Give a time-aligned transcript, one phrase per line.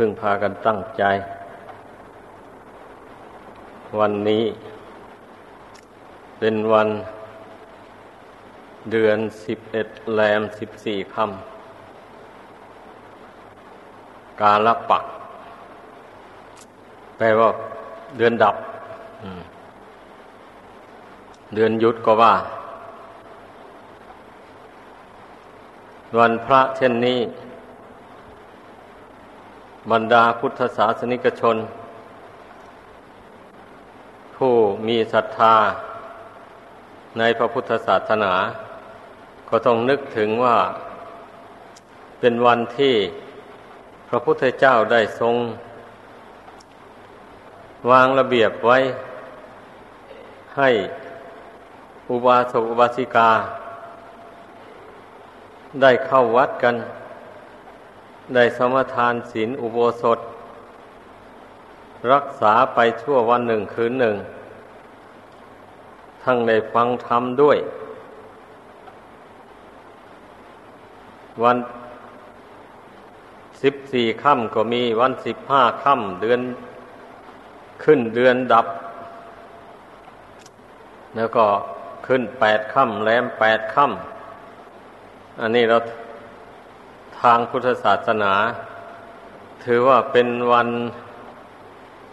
[0.00, 1.04] พึ่งพากันตั้งใจ
[3.98, 4.44] วันนี้
[6.38, 6.88] เป็นวัน
[8.92, 15.04] เดือนสิบเอ็ดแรมสิบสี่คำกาลปัก
[17.16, 17.48] แปลว่า
[18.16, 18.56] เดือนดับ
[21.54, 22.34] เดือนยุดก็ว่า
[26.18, 27.20] วันพระเช่นนี้
[29.92, 31.56] บรรดาพุทธศาสนิกชน
[34.36, 34.54] ผู้
[34.86, 35.56] มีศรัทธา
[37.18, 38.34] ในพระพุทธศาสนา
[39.48, 40.58] ก็ต้องนึกถึงว่า
[42.20, 42.94] เป็นวันที่
[44.08, 45.34] พระพุทธเจ้าได้ทรง
[47.90, 48.78] วางระเบียบไว้
[50.56, 50.70] ให้
[52.10, 53.30] อุบาสกอุบาสิกา
[55.82, 56.74] ได้เข้าวัดกัน
[58.34, 60.18] ได้สมทานศีลอุโบสถ
[62.12, 64.16] รักษาไปชั่ววันหนึ่งคืนหนึ่ง
[66.24, 67.58] ทั้งได้ฟังธรรมด้วย
[71.42, 71.56] วัน
[73.62, 76.40] สิบสี่ค่ำก็มีวันสิบห้าค่ำเดือน
[77.84, 78.66] ขึ้นเดือนดับ
[81.16, 81.44] แล้วก็
[82.06, 85.78] ขึ้นแปดค่ำแรมแปดค่ำอันนี้เรา
[87.20, 88.34] ทางพุทธศาสนา
[89.64, 90.68] ถือว่าเป็นวัน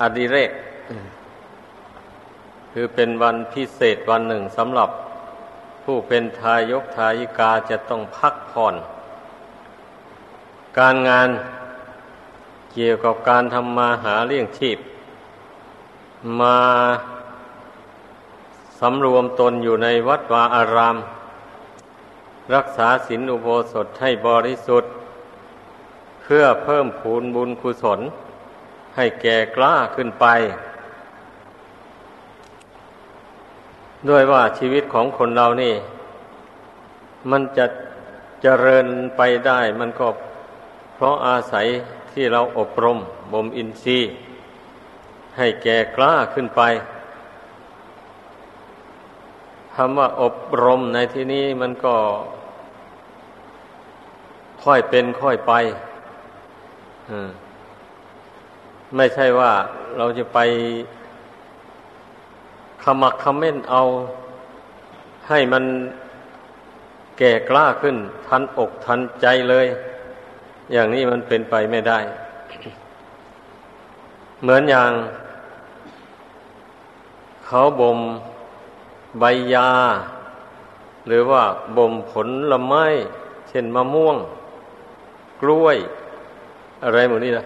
[0.01, 0.51] อดิเรก
[2.71, 4.89] คือเป็นวันพิเศษวันหนึ่งสำหรับ
[5.83, 8.75] ผู้เป็นทายกทายิกาจะต้องพักผ่อน
[10.79, 11.29] การงาน
[12.73, 14.77] เกี่ยวกับการทำมาหาเลี้ยงชีพ
[16.39, 16.57] มา
[18.79, 20.95] สำรวมตนอยู่ในวัดวาอาราม
[22.53, 24.91] รักษาศีลอุโบสถให้บริสุทธิ์
[26.23, 27.99] เพื่อเพิ่มพูนบุญกุศล
[28.95, 30.25] ให้แก่กล้าขึ้นไป
[34.09, 35.73] ด้วยว่าชีวิตของคนเรานี่
[37.31, 37.65] มันจะ
[38.41, 40.07] เจริญไปได้ มันก็
[40.95, 41.67] เพราะอาศัย
[42.13, 42.97] ที่เราอบรม
[43.31, 44.11] บ่มอินทรีย์
[45.37, 46.61] ให้แก่กล้าขึ้นไป
[49.75, 51.95] คำว่าอบรมในที่นี้มันก็
[54.65, 55.53] ค่อยเป็นค่อยไป
[58.95, 59.51] ไม่ใช่ว่า
[59.97, 60.39] เราจะไป
[62.83, 63.81] ขมักขม้นเอา
[65.29, 65.63] ให้มัน
[67.17, 67.95] แก่กล้าขึ้น
[68.27, 69.65] ทันอกทันใจเลย
[70.73, 71.99] อย่างนี้มันเป็นไปไม่ได้
[74.41, 74.91] เหมือนอย่าง
[77.45, 77.99] เขาบ่ม
[79.19, 79.69] ใบยา
[81.07, 81.43] หรือว่า
[81.77, 82.85] บ่มผลละไม้
[83.49, 84.17] เช่นมะม่วง
[85.41, 85.77] กล้วย
[86.83, 87.45] อะไรหมดนี่นะ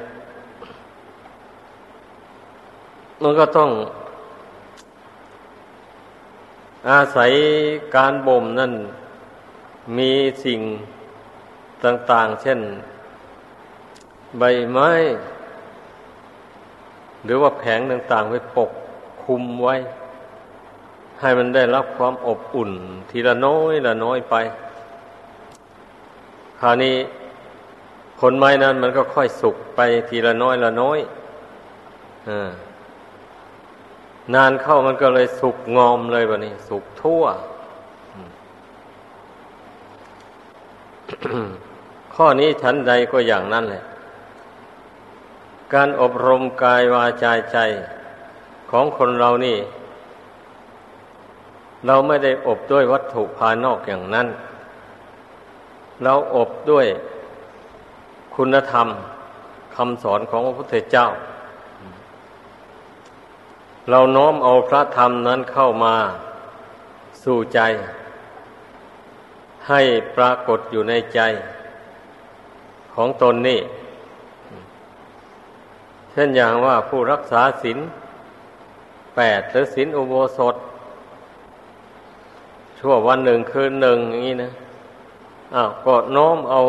[3.22, 3.70] มันก็ต้อง
[6.90, 7.32] อาศัย
[7.96, 8.74] การบ่มนั่น
[9.98, 10.12] มี
[10.46, 10.60] สิ่ง
[11.84, 12.60] ต่าง ๆ เช่น
[14.38, 14.90] ใบไม้
[17.26, 18.72] หรือว่าแผงต่าง ๆไว้ปก
[19.24, 19.76] คุมไว้
[21.20, 22.72] ให้มันได้รับความอบอุ่น
[23.10, 24.36] ทีละน้อยละน้อยไป
[26.60, 26.96] คราวนี้
[28.20, 31.00] ผลไม้นั้นมันก็ค่อยสุกไปทีละน้อยละน้อย
[32.30, 32.32] อ
[34.34, 37.24] นานเข้ามันก็เลยสุกงอมเลยบะนี้ สุกทั่ว
[42.16, 43.84] ข้อนี้ชั้นใดก็อย่างนั้นแหละ
[45.74, 47.58] การอบรมกายวาจาใจ
[48.72, 49.58] ของคนเรานี่
[51.88, 54.28] เราไม่ได้อบด้วยวัตถุภายนอกอย่างนั้น
[56.04, 56.86] เราอบด้วย
[58.36, 58.88] คุณธรรม
[59.76, 61.08] คำสอนของพระพุทธเจ้า
[63.90, 65.96] เราน้อมเอาพระธรรมนั้นเข้ามา
[67.24, 67.60] สู่ใจ
[69.68, 69.82] ให้
[70.16, 71.20] ปรากฏอยู่ในใจ
[72.96, 73.62] ของตนนี่
[76.12, 77.80] เช่นอย่างว่าผู้รักษาศีล
[79.16, 80.56] แปดหรือศีลอุโบสถ
[82.80, 84.52] ชั่ววันหนึ่งคืนหนึ่งอย่างนี้นะ
[85.56, 86.62] อ้าวก็น้อมเอา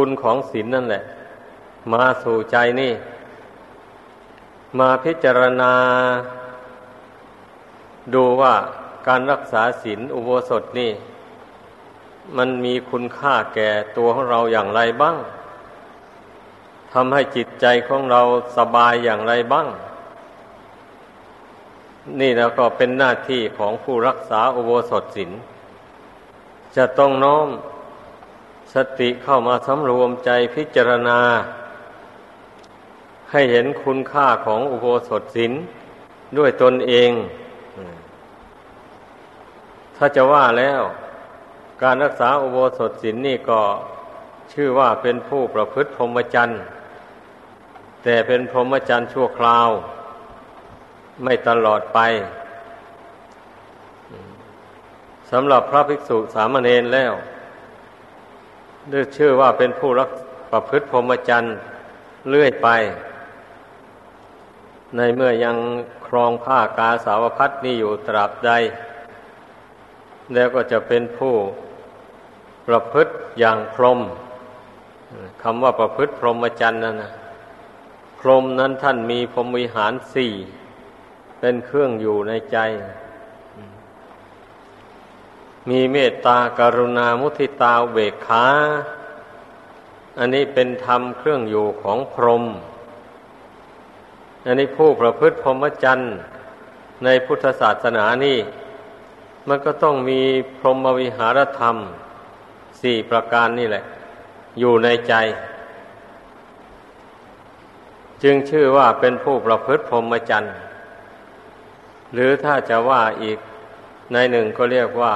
[0.00, 1.02] คุณของศีลนนั่นแหละ
[1.92, 2.92] มาสู่ใจนี่
[4.78, 5.72] มาพิจารณา
[8.14, 8.54] ดูว่า
[9.06, 10.92] การรักษาศีลอุโบสถนี่
[12.36, 15.16] มันมีคุณค่าแก่ตัวของเราอย่างไรบ้าง
[16.92, 18.20] ทำให้จิตใจของเรา
[18.56, 19.66] สบายอย่างไรบ้าง
[22.20, 25.30] นี่แล้วก็เป็นหน้าที่ของผู้รักษาอุโบสถศีล
[26.76, 27.48] จะต้องน้อม
[28.74, 31.20] สติเข้ามาสำรวมใจพิจารณา
[33.30, 35.52] ให้เห็นคุณค่าของอุโบสถศีล
[36.38, 37.10] ด้วยตนเอง
[39.96, 40.82] ถ้าจะว่าแล้ว
[41.82, 43.60] การรักษาอุโบสถศีลนี่ก็
[44.52, 46.60] ชื่อว่าเป็นผู้ประพฤติพรหมจรรย์
[48.02, 49.68] แต่เป็นพรหมจรรย์ชั่วคราว
[51.24, 51.98] ไม่ตลอดไป
[55.30, 57.12] สำหรับพระภิกษุสามเณรแล้ว
[58.90, 60.10] เรียกชื่อว่าเป็นผู้รัก
[60.52, 61.54] ประพฤติพรหมจรรย์
[62.30, 62.68] เรื่อยไป
[64.96, 65.56] ในเมื่อยัง
[66.06, 68.50] ครองผ้ากาสาวพัดนี้อยู่ตราบใด
[70.34, 71.34] แล้วก็จะเป็นผู้
[72.66, 74.00] ประพฤติอย่างพรหม
[75.42, 77.12] คำว่าประพฤติพรหมจรรย์นั่นนะ
[78.18, 80.32] พรหมนั้นท่านมีพรหมวิหารสี่
[81.40, 82.58] เป็นเครื่องอยู่ในใจ
[85.68, 88.46] มีเมตตากรุณามุทิตาเบกขา
[90.18, 92.44] อันนี้เป็นธรรมเครื่องอยู่ของพรหม
[94.46, 96.12] อันนี้ผู้ประพฤติพรหมจรรย์
[97.04, 98.38] ในพุทธศาสนานี่
[99.48, 100.20] มันก็ต้องมี
[100.58, 101.76] พรหมวิหารธรรม
[102.80, 103.84] สี่ประการนี่แหละ
[104.58, 105.14] อยู่ในใจ
[108.22, 110.54] จึงชื่อว่าเป็นผู้ประพฤติพรหมจรรย์
[112.14, 113.38] หรือถ้าจะว่าอีก
[114.12, 115.14] ในหนึ่งก็เรียกว่า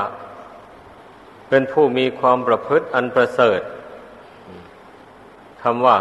[1.54, 3.60] เป็นผู้มีความประพฤติอันประเสริฐ
[5.62, 5.96] คำว่า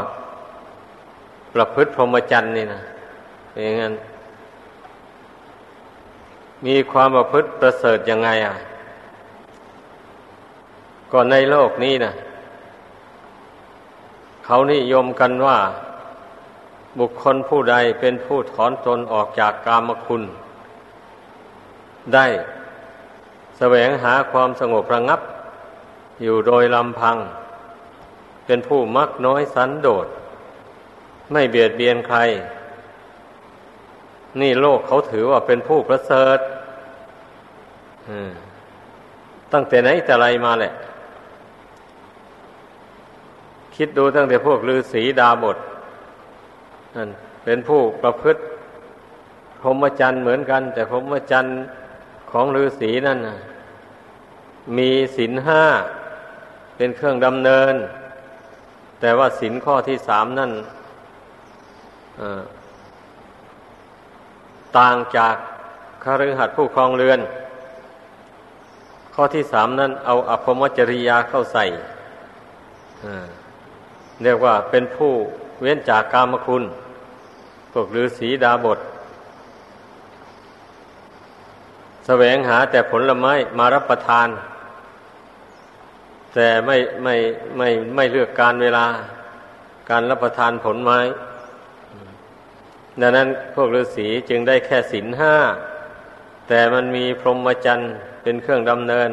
[1.54, 2.82] ประพฤติพรหมจรรย์นี่นะ
[3.60, 3.94] อย่างนั้น
[6.66, 8.56] มีความประพฤติประเสริฐยังไงอะ
[11.12, 12.14] ก่อนในโลกนี้นะ
[14.46, 15.58] เขานิยมกันว่า
[17.00, 20.24] บุคคลผู้ใดเป็นผู้ถอนตนออกจากกามคุณ
[22.14, 22.26] ได้
[23.58, 25.22] แสวงหาความสงบระงับ
[26.22, 27.18] อยู่โดยลำพัง
[28.46, 30.08] เป็นผู้มักน้อยสันโดษ
[31.32, 32.18] ไม่เบียดเบียนใคร
[34.40, 36.40] นี่โลกเขาถือว่าเป็นผู้ประเสริฐ
[39.54, 40.74] ตั้งแต่ไหนแต่ไรมาแหละ
[43.76, 45.58] คิดดูตั้งแต่พวกฤาษีดาบท
[46.96, 47.10] นั่น
[47.44, 48.42] เป็นผู้ประพฤติ
[49.62, 51.54] พรหมจรรย์เหมือนกัน แต่พรหมจรรย์
[52.32, 53.20] ของฤาษีนั่น
[54.78, 55.64] มีศีลห้า
[56.76, 57.74] เป็นเครื่องดำเนิน
[59.02, 60.52] แต่ว่าสินข้อที่สามนั่น
[64.78, 65.36] ต่างจาก
[66.04, 67.20] คฤหัสถ์ผู้ครองเรือน
[69.16, 71.66] ข้อที่สามนั้นเอาอภมจริยาเข้าใส่
[74.24, 75.12] เรียกว่าเป็นผู้
[75.62, 76.64] เว้นจากกามคุณ
[77.72, 78.82] พวกฤาษีดาบทส
[82.06, 84.28] แสวงหาแต่ผลไม้มารับประทาน
[86.34, 87.16] แต่ไม่ไม่
[87.58, 88.86] ไม่ไม่เลือกการเวลา
[89.90, 91.00] การรับประทานผลไม้
[93.02, 95.36] ดังนั้นพวกฤาษีจึงได้แค่ศีลห้า
[96.48, 97.94] แต่มันมีพรหมจรรย์
[98.24, 99.10] เป็นเครื่องดำเนิน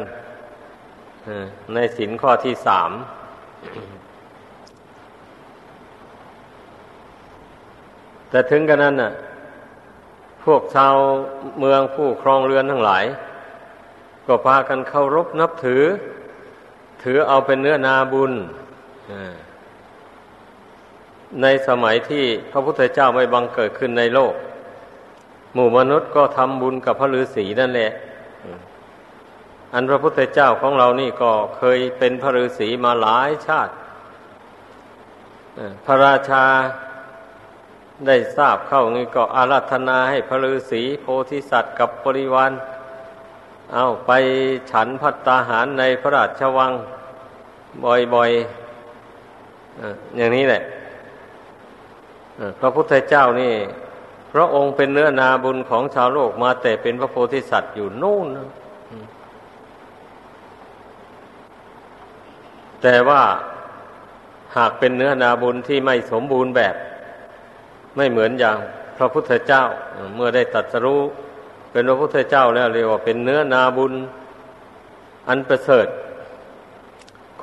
[1.73, 2.91] ในศีลข้อที่สาม
[8.29, 9.11] แต่ถึงกันนั้นน่ะ
[10.43, 10.95] พวกชาว
[11.59, 13.05] เมืองผู้ครองเรือนทั้งหลาย
[14.27, 15.83] ก็พากันเคารพนับถือ
[17.03, 18.33] ถือเอาเป็นเนื้อนาบุญ
[21.41, 24.33] ในสมัยที่พระพุทธเจ้าไม่บังเกิดขึ้นในโลก
[25.53, 27.91] หมู่มนุษย์ก็ทำบุญกับพระฤาษีนั่นแหละ
[29.73, 33.73] อันพระพุทธเจ้าของเรานี่ก็เคยเป็นพระฤาษีมาหลายชาติ
[35.85, 36.45] พระราชา
[38.07, 42.51] ได้ทราบเข้างี้ก็อาราธนาให้พระฤาษีโพธิสัตว์กับบริวาร
[43.73, 44.11] เอาไป
[44.71, 46.71] ฉันพัตตาหารในพระราชวัง
[47.83, 50.61] บ่อยๆอย่างนี้แหละ
[52.59, 53.53] พระพุทธเจ้านี่
[54.33, 58.27] พระองค์เป็นเนื้อนาบุญของชาวโลกมาแต่เป็นพระโพธิสัตว์อยู่นู่น
[62.81, 63.21] แต่ว่า
[64.57, 66.75] หากเป็นเนื้อนาบุญที่ไม่สมบูรณ์แบบ
[67.95, 68.57] ไม่เหมือนอย่าง
[68.97, 69.63] พระพุทธเจ้า
[70.15, 71.01] เมื่อได้ตัดสรู้
[71.71, 73.93] เป็นพระพุทธเจ้าแล้วเรียกว่าเป็นเนื้อนาบุญ
[75.27, 75.87] อันประเสริฐ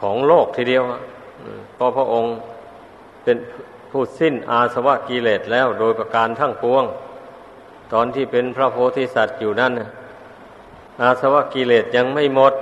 [0.01, 0.83] ของโลกทีเดียว
[1.75, 2.31] เพราะพระองค์
[3.23, 3.37] เป็น
[3.91, 6.85] ผู้สิ้นอาสวะกิเลสแล้วโดยประการทั้งปวง
[7.93, 9.73] ตอนที่เป็นพระโพธิสัตว์อยู่นั่น
[11.03, 12.55] อาสวะกิเลสยังไม่หมด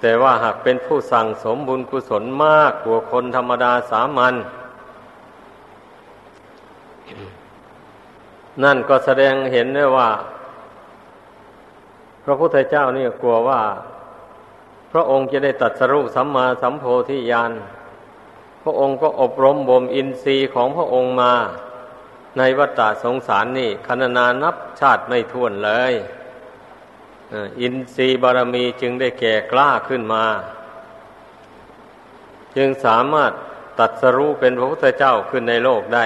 [0.00, 4.34] แต่ว่าหากเป็นผู้สั่งสมบุญกุศลมากกว่าคนธรรมดาสามัญ
[8.64, 10.08] นั่นก็แสดงเห็นได้ว่า
[12.30, 13.60] ระพุทธเจ้านี่กลัวว่า
[14.92, 17.52] พระองค์จะได้ตัดสรุสัมมาสัมโพธิญาณ
[18.62, 21.32] พระองค์ก็อบรมบ่มอินทรีย์ของพระองค์มา
[22.38, 25.94] ในวัฏฏะสงสารนี่คณนานับชาติไม่ท้วนเลย
[27.60, 30.24] อินทรีย์บารมีจึงได้แก่กล้าขึ้นมา
[32.56, 33.32] จึงสามารถ
[33.78, 36.04] ตัดสรู้เป็นพระพุทธเจ้าขึ้นในโลกได้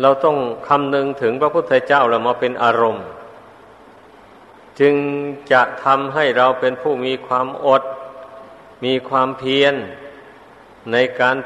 [0.00, 0.36] เราต้อง
[0.68, 3.06] คำนึงถึงพระพุทธเจ้าเรามาเป็นอารมณ์
[4.80, 4.94] จึง
[5.52, 7.82] จะทำให้เราเป็นผู้มีความอด
[8.84, 9.74] มีความเพียร
[10.92, 11.36] ในการ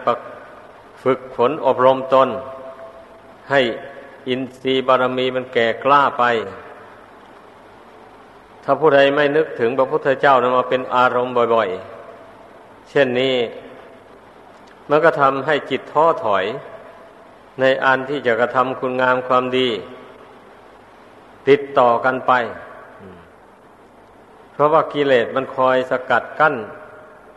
[1.02, 2.28] ฝึกฝนอบรมตน
[3.50, 3.60] ให้
[4.28, 6.24] อินทรีย์บารมีมันแก่กล้าไป
[8.64, 13.36] ถ้าผู้ใดไม่นึกถึงพระพุทธเจ้านะมาเป็นอารมณ์บ่อยๆ เช่นนี้
[14.90, 16.44] มันก็ทำให้จิตท้อถอย
[17.60, 19.68] ในอันที่จะกระทำคุณงามความดี
[21.48, 22.32] ติดต่อกันไป
[24.52, 26.54] เพราะว่ากิเลสมันคอยสกัดกั้น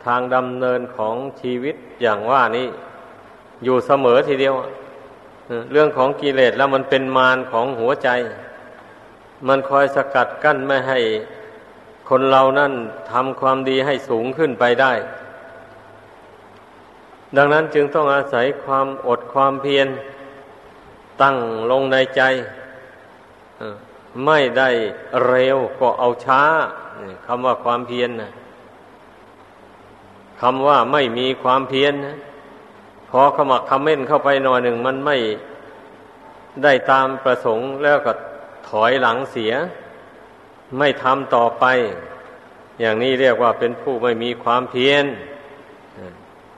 [0.04, 2.68] ทางดำเนินของชีวิตอย่างว่านี้
[3.64, 4.54] อยู่เสมอทีเดียว
[5.72, 8.08] เรื่องของกิเลสแล้วมันเป็นมารของหัวใจ
[9.48, 10.98] มันคอยสกัดกั้นไม่ให้
[12.08, 12.72] คนเรานั่น
[13.12, 14.92] ทำความดีให้สูงขึ้นไปได้
[17.36, 19.88] ดังนั้นจึงต้องอาศัยความอดความเพียร
[21.22, 21.36] ตั้ง
[21.70, 22.22] ลงในใจ
[24.26, 24.68] ไม่ได้
[25.26, 26.42] เร็วก็เอาช้า
[27.26, 28.30] คำว่าความเพียรนะ
[30.40, 32.16] คำว่าไม่มีความเพียรนะ
[33.10, 35.16] พอขมักคำเม่นเข้าไปหน่อยหนึ่งมันไม่
[36.62, 38.12] ได้ตามประสงค์แล้วก็
[38.68, 39.52] ถอยหลังเสีย
[40.78, 41.64] ไม่ทำต่อไป
[42.80, 45.04] อย่างนี้เรียกว่าเป็นผู้ไม่มีความเพียร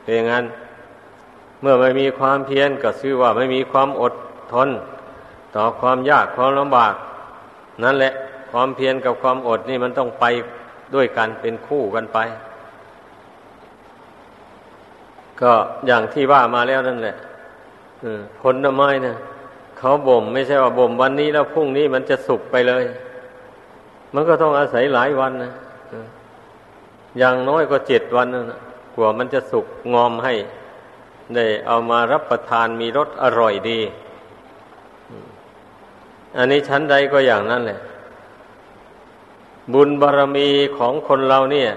[0.03, 0.45] เป็นงั้น
[1.61, 4.15] เมื่อไม่มีความเพียรก็ชื่อว่าไม่มีความอด
[4.53, 4.69] ทน
[5.57, 6.95] ต่อความยากความลำบาก
[7.83, 8.13] นั่นแหละ
[8.51, 10.25] ความเพียรกับความอดนี่มันต้องไป
[10.95, 12.19] ด้วยกันเป็นคู่กันไป
[15.41, 15.53] ก็
[15.87, 17.17] อย่างที่ว่ามาแล้วนั่นแหละ
[18.41, 19.15] ผลไม้นะ
[19.79, 22.85] เขาบ่ม ไม่ใช่ว่าบ่มวันนี้แล้วพรุ่งนี้มันจะสุกไปเลย
[24.15, 25.53] มันก็ต้องอาศัยหลายวันนะ
[27.19, 28.61] อย่างน้อยก็เจ็ดวันนะ
[28.95, 30.35] กว่ามันจะสุกงอมให้
[31.35, 33.81] ได้เอามารับประทานมีรสอร่อยดี
[36.37, 37.81] อันนี้ชั้นใดก็อย่างนั้นแหละ
[39.73, 41.71] บุญบารรมีของคนเราเนี่ย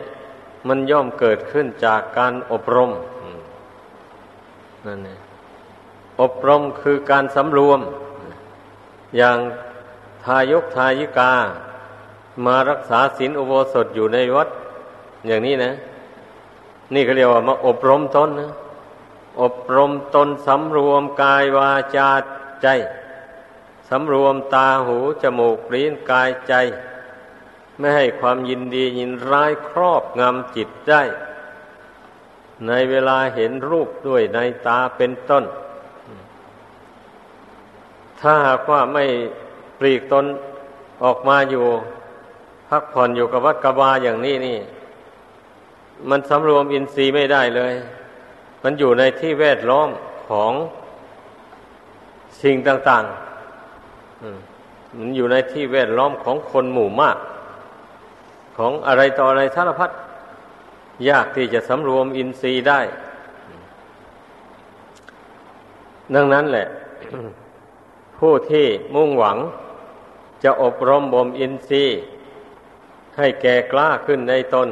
[0.67, 2.91] มันย่อมเกิดขึ้นจากการอบรม
[4.85, 5.19] นั่นเอง
[6.21, 7.79] อบรมคือการสำรวม
[9.17, 9.37] อย่าง
[10.23, 11.33] ทายกทายิกา
[12.45, 14.49] มารักษาศีลอุโบสถอยู่ในวัด
[15.27, 15.71] อย่างนี้นะ
[16.93, 18.51] นี่ก็เรียกว่ามาอบรมตนนะ
[19.41, 22.09] อบรมตนสำรวมกายวาจา
[22.61, 22.67] ใจ
[23.89, 26.53] สำรวมตาหูจมูกลิ้นกายใจ
[27.77, 31.03] ไม่ให้ความยินดียินร้ายครอบงำจิตได้
[32.67, 35.43] ในเวลาเห็นรูปด้วยในตาเป็นต้น
[38.19, 39.05] ถ้าหากว่าไม่
[39.79, 40.25] ปลีกตน
[41.03, 41.65] ออกมาอยู่
[42.69, 44.59] พักผ่อนอยู่กับวัดกบาอย่างนี้นี่
[46.09, 47.73] มันสำรวมอินทรีย์ไม่ได้เลย
[48.63, 49.89] มันอยู่ในที่แวดล้อม
[50.29, 50.53] ของ
[52.41, 53.26] สิ่งต่าง ๆ
[54.97, 57.17] มันอยู่ในที่แวดล้อมของคนหมู่มาก
[58.57, 59.91] ของอะไรต่ออะไรสารพัด
[61.09, 62.81] ยากที่จะสำรวมอินทรีย์ได้
[66.15, 66.67] ดังนั้นแหละ
[68.17, 69.37] ผู้ที่มุ่งหวัง
[70.43, 71.97] จะอบรมบ่มอินทรีย์
[73.17, 74.67] ให้แก่กล้าขึ้นในตน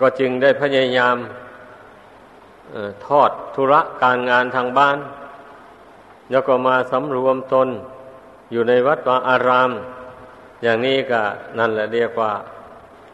[0.00, 1.16] ก็จึงได้พยายาม
[3.06, 4.98] ทอดธุระการงานทางบ้าน
[6.30, 7.68] แล้วก็มาสำรวมตน
[8.50, 9.70] อยู่ในวัดวาอาราม
[10.62, 11.22] อย่างนี้ก็
[11.58, 12.32] นั่นแหละเรียกว่า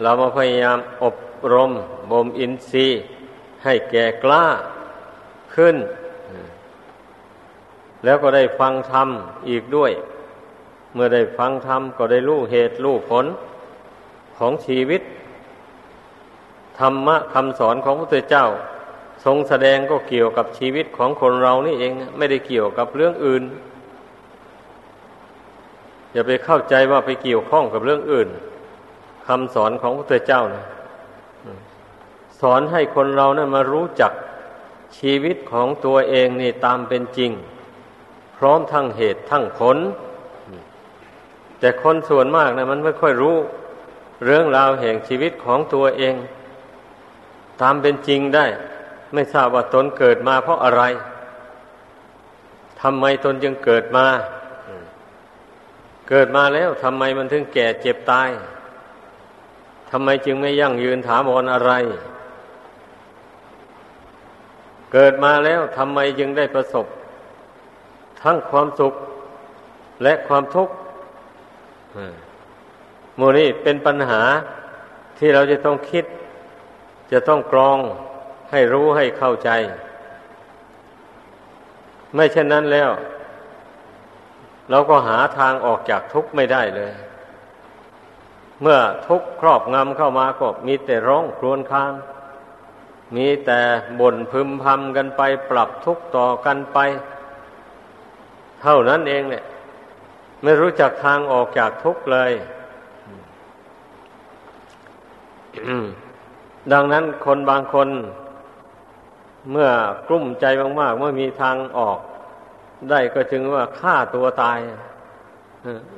[0.03, 1.17] เรามาพยายามอบ
[1.53, 1.71] รม
[2.11, 3.01] บ่มอินทรีย์
[3.65, 4.45] ให้แก่กล้า
[5.55, 5.77] ขึ้น
[8.05, 9.09] แล้วก็ได้ฟังธรรม
[9.49, 9.93] อีกด้วย
[10.95, 13.27] เมื่อได้ฟังธรรมก็ได้รู้เหตุรู้ผล
[14.39, 15.03] ของชีวิต
[16.79, 18.47] ธรรมะคำสอนของพระพุทธเจ้า
[19.25, 23.43] ทรงแสดงก็เกี่ยวกับชีวิตของคนเรานี่เอง ไม่ได้เกี่ยวกับเรื่องอื่น
[26.13, 28.29] อย่าไปเข้าใจว่าไปเกี่ยวข้องกับเรื่องอื่น
[29.27, 30.65] คำสอนของพระเจ้านะ
[32.41, 34.13] สอนให้คนเรานะั้นมารู้จัก
[34.99, 37.31] ชีวิตของตัวเองนี่ตามเป็นจริง
[38.37, 39.77] พร้อมทั้งเหตุทั้งผล
[41.59, 43.37] แต่คนส่วนมากนะมันไม่ค่อยรู้
[44.25, 46.15] เรื่องราวแห่งชีวิตของตัวเอง
[47.63, 48.47] ตามเป็นจริงได้
[49.13, 50.83] ไม่ทราบว่าตนเกิดมาเพราะอะไร
[52.81, 54.07] ทำไมตนจึงเกิดมา
[56.15, 58.31] เกิดมาแล้วทำไมมันถึงแก่เจ็บตาย
[59.91, 61.73] ทำไมจึงไม่ยั่งยืนถาวรอะไร
[64.93, 66.87] เกิดมาแล้วทำไมจึงได้ประสบ
[68.23, 68.95] ทั้งความสุข
[70.03, 70.75] และความทุกข์
[73.19, 74.23] มูนี่เป็นปัญหา
[75.19, 76.05] ที่เราจะต้องคิด
[77.13, 77.79] จะต้องกรอง
[78.51, 79.51] ให้รู้ให้เข้าใจ
[82.15, 82.91] ไม่เช่นนั้นแล้ว
[84.71, 86.93] เราก็หาทางออกจากทุกข์ไม่ได้เลย
[88.61, 88.79] เมื่อ
[89.09, 91.93] ทุกข์ครอบงำเข้ามาก็มีแต่ร้องครวญคราง
[93.17, 93.61] มีแต่
[94.01, 96.79] บ่นพึมพำกันไปปรับทุกข์ต่อกันไป
[98.63, 99.45] เท่านั้นเองเนี่ย
[100.43, 102.33] ไม่รู้จักทางออกจากทุกข์เลย
[106.73, 107.89] ดังนั้นคนบางคน
[109.51, 109.69] เมื่อ
[110.09, 110.45] กลุ้มใจ
[110.81, 111.99] มากๆเมื่อมีทางออก
[112.91, 114.59] ได้ก็จึงว่าฆ่าตัวตาย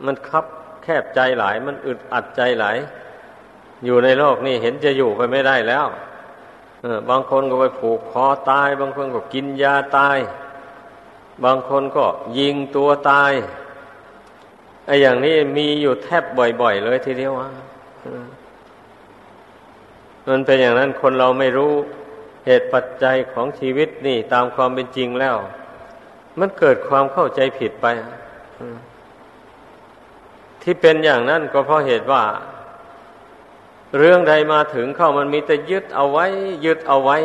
[0.04, 0.44] มันคับ
[0.82, 2.76] แคบใจหลาย มันอึดอัดใจหลาย
[3.84, 5.86] อยู่ในโลกนี่เห็นจะอยู่ไปไม่ได้แล้ว
[7.10, 10.18] บางคนก็ไปผูกคอตาย บางคนก็กินยาตาย
[11.44, 12.04] บางคนก็
[12.38, 13.32] ยิงตัวตาย
[14.86, 16.24] ไอ้อย่างนี้มีอยู่แทบ
[16.60, 17.48] บ่อยๆเลยทีเดียวว่า
[20.28, 21.72] มันเป็นอย่างนั้นคนเราไม่รู้
[22.46, 25.36] เหตุปัจจัยของชีวิตนี่ ตามความเป็นจริงแล้ว
[26.38, 27.86] มันเกิดความเข้าใจผิดไป
[30.62, 32.22] ที่เป็นอย่างนั้นก็เพราะเหตุว่า
[33.98, 36.26] เรื่องใดมาถึงเข้ามันมีแต่ยึดเอาไว้
[36.64, 37.18] ยึดเอาไว้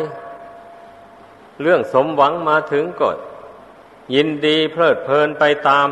[1.62, 3.10] เรื่องสมหวังมาถึงก็
[4.14, 5.88] ยินดีเพลิดเพลินไปตาม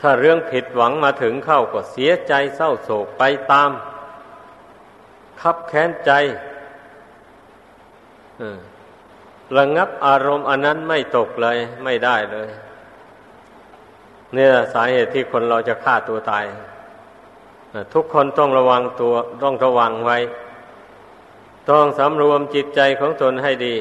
[0.00, 3.22] ถ้าเรื่องผิดหวังมาถึงเข้าก็เสียใจเศร้าโศกไป
[3.52, 3.70] ตาม
[5.40, 6.10] คับแค้นใจ
[9.58, 12.48] ระงับอารมณ์อันนั้นไม่ตกเลยไม่ได้เลย
[14.34, 16.44] เนี่ยสาเหตุที่คนเราจะฆ่าตัวตาย
[17.94, 20.18] ทุกคนต้องระวังตัวต้องระวังไว้
[21.70, 23.74] ต้องสำรวมจิตใจของตนให้ดี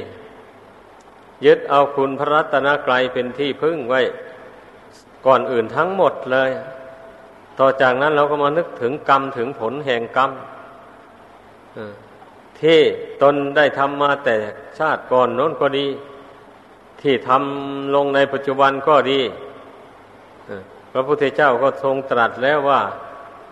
[1.45, 4.01] ยึดเอาคุณพระรัตนกรัยเป็นที่พึ่งไว้
[5.25, 6.51] ก่อนอื่นทั้งหมดเลย
[7.59, 10.31] ต่อจากนั้นเราก็มานึกถึงกรรมถึงผลแห่งกรรม
[12.61, 12.79] ที่
[13.21, 14.35] ตนได้ทำมาแต่
[14.79, 15.87] ชาติก่อนโน้นก็ดี
[17.01, 19.19] ที่ทำลงในปัจจุบันก็ดี
[20.91, 22.81] พระพุทธเจ้าก็ทรงตรัสแล้วว่า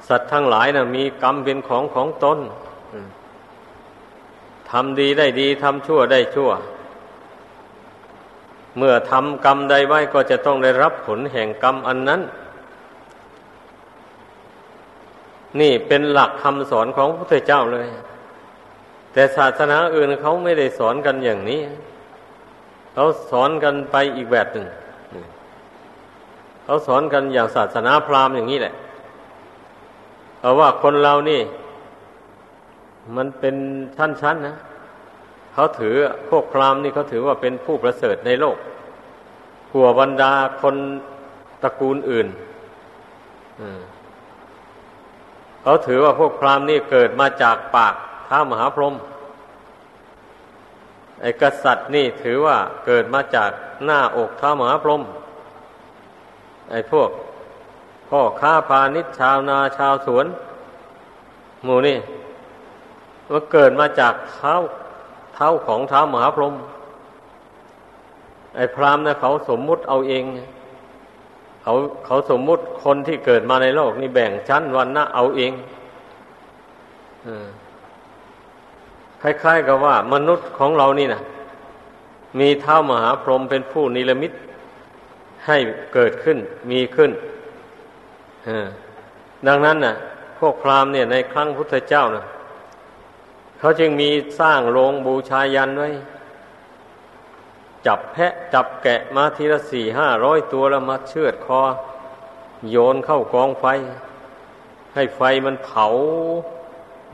[0.08, 2.40] สัตว์ทั้งหลายนะมีกรรมเป็นของของตน
[4.72, 6.52] ทำดีได้ดีทำชั่วได้ชั่ว
[8.78, 12.22] เมื่อทำกรรมใดไว้ก็จะต้องได้รับผลแห่งกรรมอันนั้น
[15.60, 17.88] นี่เป็นหลักคำสอนของพระพุทธเจ้าเลย
[19.14, 21.62] แต่ศาสนาอื่นเขาไม่ได้สอนกันอย่างนี้
[22.94, 24.68] เขาสอนกันไปอีกแบบหนึ่ง
[26.64, 28.74] เขาสอนกันอย่างศาสนาพราหมณ์อย่างนี้แหละ
[30.42, 31.42] เอาว่าคนเรานี่
[33.16, 33.56] มันเป็น
[33.98, 34.56] ชั้นๆนะ
[35.54, 35.96] เขาถือ
[36.30, 38.58] พวกพราหมณ์นี่เขาถือว่าเป็นผู้ประเสริฐในโลก
[39.72, 40.76] กัวบรรดาคน
[41.64, 42.28] ตระกูลอื่น
[45.62, 47.96] เขาถือว่าพวกพราหมณ์นี่เกิดมาจากปาก
[48.30, 48.96] ท้ามหาพรหม
[51.22, 53.52] ไอ้กษัตริย์นี่ถือว่าเกิดมาจาก
[53.86, 55.02] หน้าอกท้ามหาพรหม
[56.72, 57.10] ไอ้พวก
[58.10, 60.26] พ่อค้าพาณิชย์ชาวนาชาวสวน
[61.64, 61.98] หมู่นี่
[63.32, 64.54] ว่าเกิดมาจากเท้า
[65.34, 66.54] เท้าของเท้ามหาพรหม
[68.56, 70.24] ไอ้พรามนะเขาสมมุติเอาเอง
[71.64, 71.74] เขา
[72.06, 75.52] เขาสมมุติคนที่เกิดมาในโลก นี่แบ่งชั้นวันนะเอาเอง
[79.22, 81.22] คล้าย ๆ กับว่ามนุษย์ของเรานี่นะ
[82.40, 84.32] มีเท้ามหาพรหมเป็นผู้นิรมิต
[85.48, 85.58] ให้
[85.94, 86.38] เกิดขึ้น
[86.72, 87.12] มีขึ้น
[89.48, 89.96] ดังนั้นนะ่ะ
[90.40, 92.26] พวกพราหมณ์เนี่ย ในครั้งพุทธเจ้านะ
[93.60, 95.90] เขาจึงมีสร้างโรงบูชายันไว้
[97.86, 101.62] จับแพะจับแกะมาทีละสี่ห้าร้อยตัวแล้วมาเชือดคอ
[102.70, 103.66] โยนเข้ากองไฟ
[104.96, 105.88] ให้ไฟมันเผา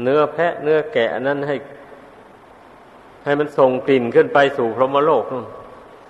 [0.02, 1.56] เนื้อแพะเนื้อแกะนั้นให้
[3.26, 5.24] ให้มันส่งกลิ่นขึ้นไปสู่พรหมโลก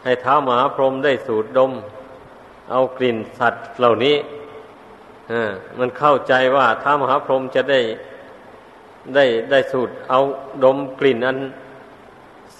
[0.03, 1.71] ให้เท้ามหาพรหมได้สูดดม
[2.71, 4.15] เอากลิ่นสัตว์เหล่านี้
[5.79, 7.81] มันเข้าใจว่าท้ามหาพรหมจะได้
[9.15, 10.19] ได้ได้สูดเอา
[10.63, 11.37] ดมกลิ่นอัน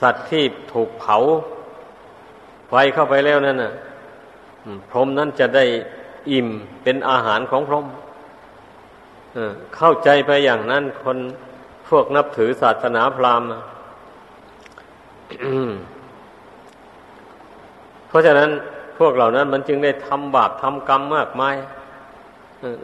[0.02, 1.18] สัตว์ที่ถูกเผา
[2.70, 3.74] ไฟเข้าไปแล้วนั่นน่ะ
[4.90, 5.66] พรหมนั้นจะได้
[6.32, 6.48] อิ่ม
[6.84, 7.86] เป็นอาหารของพรหม
[9.76, 11.18] เข้าใจไปอย่างนั้นคน
[11.90, 13.50] พวกนับถือศาสนาพราหมณ์
[18.08, 18.50] เพราะฉะนั้น
[18.98, 21.56] พวกเหล่านั้นมันจึงได้ทำบาปทำกรรมมากมาย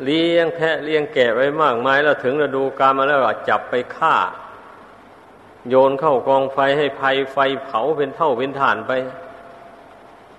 [0.04, 4.16] เลี้ยงแพะเลี้ยงแกะไว้มากมายแล้วถึงฤดูกาลมาแล้วจับไปฆ่า
[5.70, 7.02] โยนเข้ากองไฟให้ไฟ
[7.34, 8.92] ไฟเผาเป็นเท่าเป็นฐานไป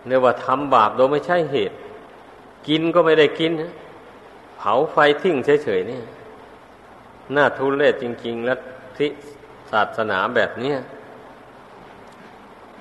[0.07, 1.77] เรียกว่าทำบาปโดยไม่ใช่เหตุ
[2.69, 3.53] กินก็ไม่ได้กิน
[4.57, 6.01] เผาไฟทิ้งเฉยๆนี่
[7.37, 8.55] น่าทุเรศจริง ๆ และ
[8.97, 9.11] ที่
[9.71, 10.75] ศาสนาแบบนี้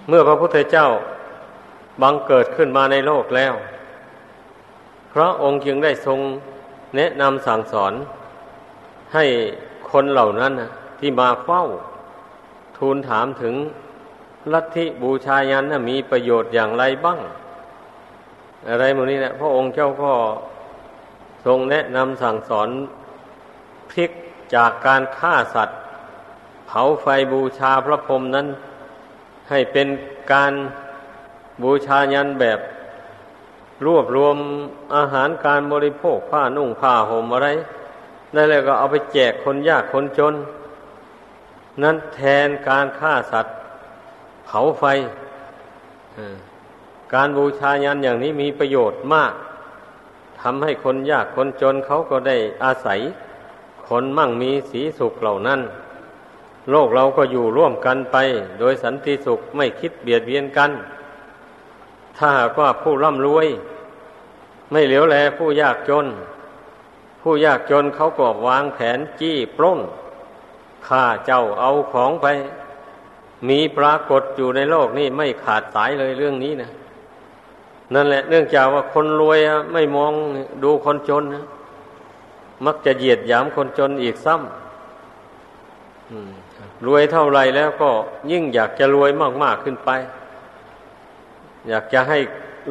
[0.08, 0.88] เมื่อพระพุทธเจ้า
[2.02, 3.54] บังเกิดขึ้นมาในโลกแล้ว
[5.14, 6.20] พระองค์จึงได้ทรง
[6.96, 7.94] แนะนำสั่งสอน
[9.14, 9.26] ให้
[9.92, 11.64] คนเหล่านั้นนะที่มาเฝ้า
[12.78, 13.56] ทูลถามถึง
[14.54, 17.20] ลัทธิบูชายันนะมีประโยชน์อย่างไรบ้าง
[18.68, 20.14] อะไรหมดนี้นะพระองค์เจ้าก็
[21.46, 22.70] ทรงแนะนำสั่งสอน
[23.90, 24.12] พลิก
[24.56, 25.80] จากการฆ่าสัตว์
[26.68, 28.48] เผาไฟบูชาพระพรหมนั้น
[29.52, 29.88] ให้เป็น
[30.34, 30.54] การ
[31.64, 32.60] บูชายันแบบ
[33.86, 34.38] รวบรวม
[34.96, 37.48] อาหารการบริโภคผ้านุ่งผ้าห่มอะไร
[38.36, 40.36] นั่นแหละก็เอาไปแจกคนยากคนจน
[41.84, 43.56] นั้นแทนการฆ่าสัตว์
[44.46, 44.84] เผาไฟ
[47.14, 49.34] การบูชายันอย่างนี้มีประโยชน์มาก
[50.42, 53.00] ทำให้คนยากคนจนเขาก็ได้อาศัย
[53.88, 55.60] คนมั่งมีสีสุขเหล่านั้น
[56.72, 58.18] โลกเราก็อยู่ร่วมกันไป
[58.60, 60.72] โดยสันติสุขไม่คิดเบียดเบียนกัน
[62.18, 63.48] ถ้าหากว่าผู้ร่ำรวย
[64.72, 66.08] ไม่เหลียวแลผู้ยากจน
[67.22, 69.80] ผู้ยากจนเขาก็วางแผนจี้ปล้น
[70.88, 72.28] ฆ่าเจ้าเอาของไป
[73.50, 76.72] มีปรากฏอยู่ในโลกนี้ไม่ขาดสายเลยเรื่องนี้นะ
[77.94, 79.40] นั่นแหละเนื่องจากว่าคนรวย
[79.74, 80.14] ไม่มอง
[80.64, 81.46] ดูคนจนนะ
[82.66, 84.42] มักจะเหยียดหยามคนจนอีกซ้ำ
[86.88, 87.90] รวยเท่าไรแล้วก็
[88.32, 89.10] ยิ่งอยากจะรวย
[89.44, 89.90] มาก ๆ ขึ้นไป
[91.70, 92.20] อยากจะให้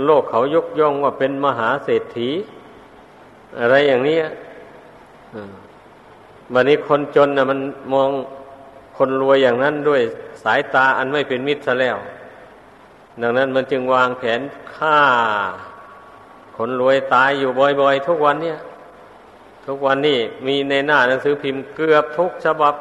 [0.05, 2.31] โลกเขายกย่องว่าเป็นมหาเศรษฐี
[3.61, 4.19] อะไรอย่างนี้
[6.55, 7.61] วันนี้คนจนนะมัน
[7.93, 8.11] มอง
[8.97, 10.03] คนรวยอย่างนั้นด้วย
[10.43, 11.97] สายตาอันไม่เป็นมิตรซะแล้ว
[13.23, 14.41] ดังนั้นมันจึงวางแผน
[14.75, 15.01] ฆ่า
[16.57, 18.59] คนรวยตายอยู่บ่อย ๆ ทุกวันเนี่ย
[19.67, 22.75] ทุกวันนี้มีในหน้าหนังสือพิมพ์เกือบทุกฉบับ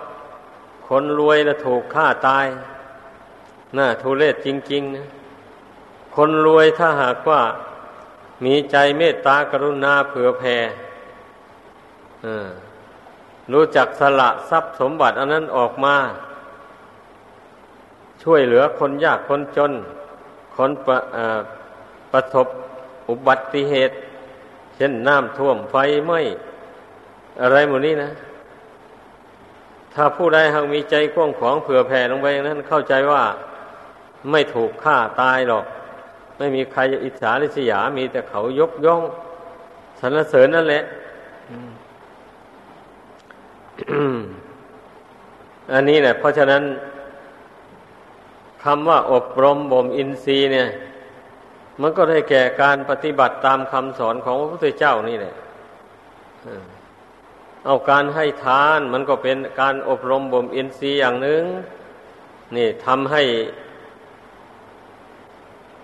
[0.90, 2.46] คนรวยนะถูกฆ่าตาย
[3.78, 5.06] น่าทุเรศจริงๆนะ
[6.16, 7.42] คนรวยถ้าหากว่า
[8.46, 10.58] มีใจเมตตากรุณาเผื่อแผ่
[13.52, 15.96] รู้จักสละทรัพย์สมบัติอันนั้นออกมา
[18.24, 19.72] ช่วยเหลือคนยากคนจน
[20.56, 20.98] คนประ
[22.12, 22.48] ประสบ
[23.10, 23.96] อุบัติเหตุ
[24.76, 25.76] เช่นน้ำท่วมไฟ
[26.06, 26.20] ไหม้
[27.42, 28.10] อะไรหมดนี้นะ
[30.02, 33.24] ถ้าผู้ใดหากมีใจกว้างขวางเผื่อแผ่ลงไปอย่างนั้นเข้าใจว่า
[34.32, 35.66] ไม่ถูกฆ่าตายหรอก
[36.38, 39.02] ไม่มีใครอิจฉาริษยา มีแต่เขายกย่อง
[40.00, 40.84] สรรเสริญนั่นแหละ
[45.74, 46.64] อันนี้เนี่ยเพราะฉะนั้น
[48.64, 50.68] คำว่าอบรมบ่มอินทรีย์เนี่ย
[51.82, 55.34] มันก็ได้แก่การปฏิบัติตามคำสอนของพระพุทธเจ้านี่แหละ
[57.66, 61.44] เอาการให้ทานมันก็เป็นการอบรมบ่มอินทรีย์อย่างหนึ่ง
[62.56, 63.24] นี่ทำให้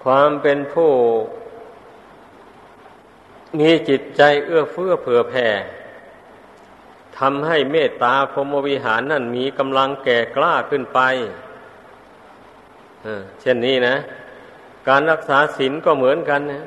[0.03, 0.91] ความเป็นผู้
[3.59, 5.47] มีจิตใจเอื้อเฟื้อเผื่อแผ่
[7.17, 10.99] ทำให้เมตตาพรหมวิหารนั่นมีกำลังแก่กล้าขึ้นไป
[13.41, 13.95] เช่นนี้นะ
[14.87, 16.63] การรักษาศีลก็เหมือนกันนะ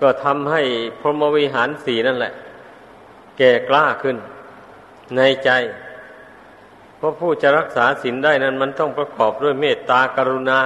[0.00, 0.62] ก็ทำให้
[1.00, 2.32] พรหมวิหารสีนั่นแหละ
[3.38, 4.16] แก่กล้าขึ้น
[5.16, 5.50] ในใจ
[6.96, 10.58] เพราะผู้จะรักษาศีลได้นั้น มันต้องประกอบด้วยเมตตากรุณา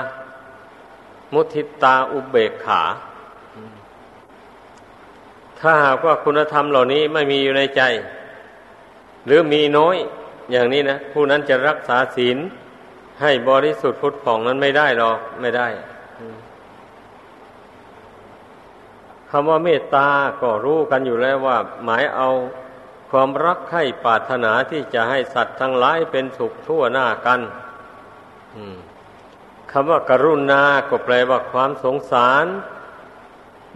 [1.32, 2.82] มุทิตาอุเบกขา
[5.60, 7.82] ถ้าหากว่าคุณธรรมเหล่านี้ไม่มีอยู่ในใจ
[9.26, 9.96] หรือมีน้อย
[10.50, 12.38] อย่างนี้นะ ผู้นั้นจะรักษาศีล
[13.20, 15.68] ให้บริสุทธิ์พุทธผ่องนั้นไม่ได้หรอกไม่ได้
[19.30, 20.08] คำว่าเมตตา
[20.42, 22.28] ก็รู้กันอยู่แล้วว่า หมายเอา
[23.10, 27.40] ความรักใคร่ปรารถนาที่จะให้สัตว์ทั้งหลายเป็นสุขทั่วหน้ากัน
[29.70, 32.46] คำว่ากรุณาก็แปลว่าความสงสาร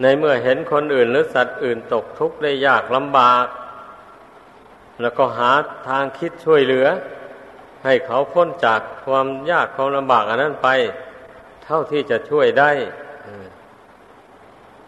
[0.01, 3.45] ในเมื่อเห็นคนอื่นหรือสัตว์อื่นตกทุกข์ได้ยากลำบาก
[5.01, 5.51] แล้วก็หา
[5.87, 6.87] ทางคิดช่วยเหลือ
[7.83, 10.69] ให้เขาพ้นจากความยากความลำบากอันนั้นไป
[11.63, 12.71] เท่าที่จะช่วยได้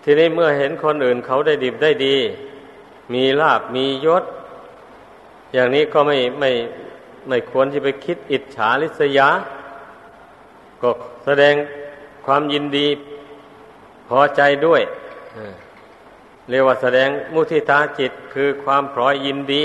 [0.04, 2.16] ทีนี้เมื่อเห็นคนอื่นเขาได้ดิบได้ดี
[3.13, 4.24] มีลาบมียศ
[5.54, 6.52] อย่างนี้ก็ไม่ไม่
[7.28, 9.30] ไม่ควรที่ไปคิดอิจฉาริษยา
[10.82, 10.89] ก็
[11.26, 11.54] แสดง
[12.26, 12.88] ความยินดี
[14.08, 14.82] พอใจด้วย
[16.50, 19.63] เรียกว่าแสดงมุทิตาจิตคือความพลอยยินดี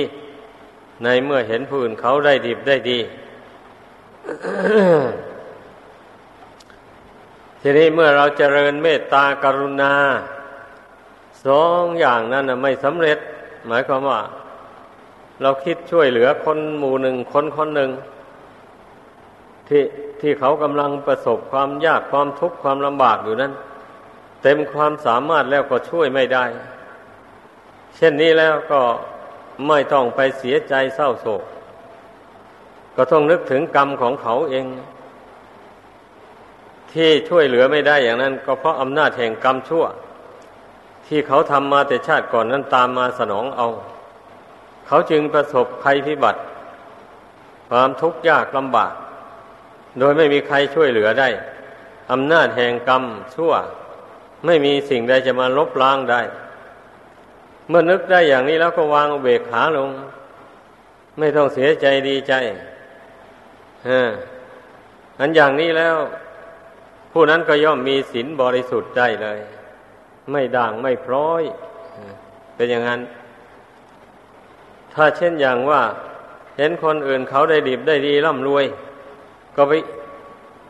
[1.02, 2.98] ในเมื่อเห็นผู้อื่นเขาได้ดิบได้ดี
[7.60, 9.94] ทีนี้เมื่อเราเจริญเมตตากรุณา
[11.46, 13.18] สองอย่างนั้นไม่สำเร็จ
[13.68, 14.20] หมายความว่า
[15.42, 17.90] เราคิดช่วยเหลือคนหมู่หนึ่งคนคนหนึ่ง
[19.68, 19.82] ที่
[20.20, 23.52] ที่เขากำลังประสบความยากความทุกข์ความลำบากอยู่นั้น
[24.42, 26.44] เต็มความสามารถแล้วก็ช่วยไม่ได้
[27.96, 28.80] เช่นนี้แล้วก็
[29.68, 31.42] ไม่ต้องไปเสียใจเศร้าโศก
[32.96, 34.66] ก็ต้องนึกถึงกรรมของเขาเอง
[36.92, 39.84] ที่ช่วยเหลือไม่ได้อย่างนั้น ก็เพราะอำนาจแห่งกรรมชั่ว
[41.12, 43.68] ที่เขาทำมาแต่ชาติก่อนนั้นตามมาสนองเอา
[44.86, 46.40] เขาจึงประสบภัยพิบัติ
[47.68, 48.92] ความทุกข์ยากลำบาก
[49.98, 51.28] โดยไม่มีใครช่วยเหลือได้
[52.12, 53.02] อำนาจแห่งกรรม
[53.34, 53.52] ชั่ว
[54.46, 56.20] ไม่มีสิ่งใดจะมาลบล้างได้
[57.68, 59.88] เมื่อนึกได้อย่างนี้แล้วก็วางเบกขาลง
[61.18, 62.34] ไม่ต้องเสียใจดีใจ
[65.18, 65.96] อันอย่างนี้แล้ว
[67.12, 69.40] ผู้นั้นก็ย่อมมีศีลบริสุทธิ์ได้เลย
[70.30, 71.42] ไม่ด่างไม่พร้อย
[72.54, 73.00] เป็นอย่างนั้น
[74.94, 75.82] ถ้าเช่นอย่างว่า
[76.56, 78.64] เห็นคนอื่นเขาได้ดีได้ดีร่ำรวย
[79.56, 79.72] ก็ไป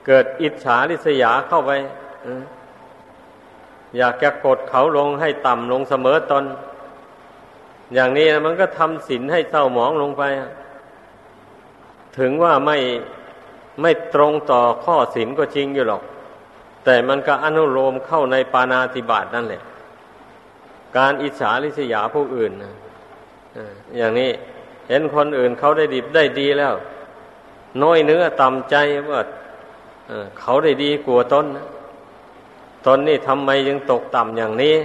[0.06, 1.70] เกิดอิจฉาริษยาเข้าไป
[3.98, 6.44] อยากจะกดเขาลงให้ต่ำลงเสมอตน
[7.94, 10.22] อย่างนี้มันก็ทำศีลให้เศร้าหมองลงไป
[12.18, 12.78] ถึงว่าไม่
[13.82, 16.02] ไม่ตรงต่อข้อศีลก็จริงอยู่หรอก
[16.84, 19.62] แต่มันก็อนุโลมเข้าในปานาติบาตนั่นแหละ
[20.96, 22.52] การอิจฉาริษยาผู้อื่น
[23.98, 24.30] อย่างนี้
[24.88, 26.74] เห็นคนอื่นเขาได้ดีได้ดีแล้ว
[27.82, 28.76] น้อยเนื้อต่ำใจ
[29.10, 29.20] ว่า
[30.40, 31.46] เขาได้ดีกว่าตน
[32.86, 34.76] ตนนี่ทำไมยังตกต่ำอย่างนี้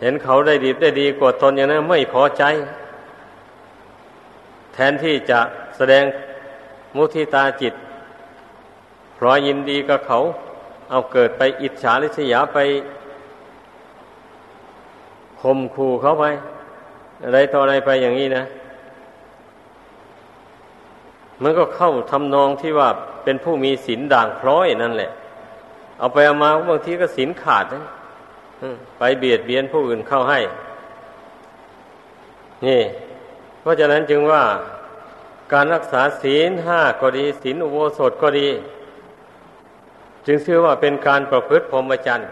[0.00, 2.44] เห็นเขาได้ดีได้ดีกว่าตนอย่างนั้นไม่พอใจ
[4.74, 5.40] แทนที่จะ
[5.76, 6.04] แสดง
[6.96, 7.74] มุทิตาจิต
[9.18, 10.18] พรอยยินดีกับเขา
[10.90, 12.58] เอาเกิดไปอิจฉาริษยาไป
[15.40, 16.24] ข่มขู่เขาไป
[17.24, 18.44] อะไรต่ออะไรไปอย่างนี้นะ
[21.42, 22.88] มันก็เข้าทำนองที่ว่า
[23.24, 25.10] เป็นผู้มีศีลด่างพร้อยนั่นแหละ
[25.98, 27.82] เอาไปเอามาบางทีก็ศีลขาดนะ
[28.98, 30.40] ไปเบียดเบียนผู้อื่นเข้าให้
[32.66, 32.80] นี่
[33.60, 34.42] เพราะฉะนั้นจึงว่า
[35.52, 38.48] การรักษาศีลห้าก็ดีศีลอุโบสถก็ดี
[40.26, 42.28] จึงเชื่อว่าเป็นการประพฤติพรหมจรรย์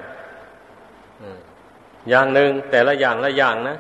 [2.09, 3.77] อย่างหนึ่งแต่ละอย่างละอย่างนะ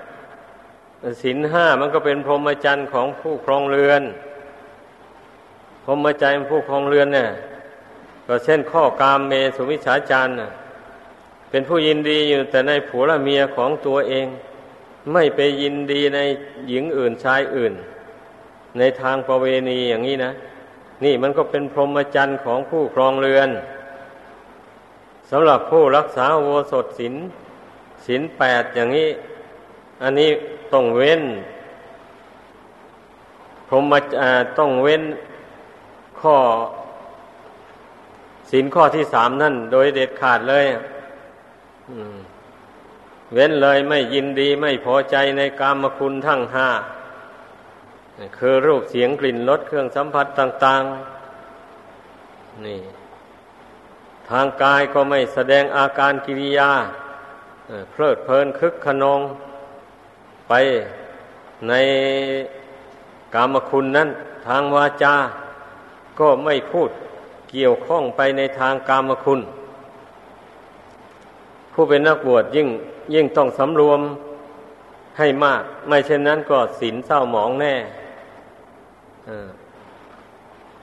[1.23, 4.03] ศีลห้ามันก็เป็นพรหมจรรย์ของผู้ครองเรือน
[5.85, 7.31] พรหมจรรย์ผู้ครองเรือนเนี่ย
[8.27, 10.35] ก็เช่นข้อกามเมสุวิชาจารย์
[11.51, 14.27] เป็นผู้ยินดีอยู่แต่ในผัวและเมียของตัวเอง
[15.13, 16.19] ไม่ไปยินดีใน
[16.69, 17.73] หญิงอื่นชายอื่น
[18.79, 20.33] ในทางประเวณีอย่างนี้นะ
[21.05, 23.49] นี่มันก็เป็นพรหมจรรย์ของผู้ครองเรือน
[25.31, 27.15] สำหรับผู้รักษาโวสถศิน
[28.07, 29.09] ศินแปดอย่างนี้
[30.03, 30.31] อันนี้
[30.73, 31.23] ต้องเว้น
[33.69, 33.93] พรหม
[34.59, 35.03] ต้องเว้น
[36.21, 36.37] ข้อ
[38.51, 40.67] ศินข้อที่สามนั่น โดยเด็ดขาดเลย
[43.35, 46.69] เว้นเลยไม่ยินดีไม่พอใจในกามคุณทั้งห้า
[48.39, 50.83] คือรูปเสียงกลิ่นรสเครื่องสัมผัสต่าง
[51.69, 52.81] ๆ นี่
[54.33, 56.71] ทางกายก็ไม่แสดงอาการกิริยา
[57.91, 59.21] เพลิดเพลินคึกขนอง
[60.49, 60.53] ไป
[61.69, 61.73] ใน
[63.35, 64.09] กามคุณนั้น
[64.47, 65.15] ทางวาจา
[66.19, 66.91] ก็ไม่พูด
[67.51, 69.41] เกี่ยวข้องไปในทางกามคุณ
[71.73, 72.69] ผู้เป็นนักบวชยิ่ง
[73.15, 74.01] ยิ่งต้องสำรวม
[75.19, 77.75] ให้มาก ไม่เช่นนั้นก็ศีลเศร้าหมองแน่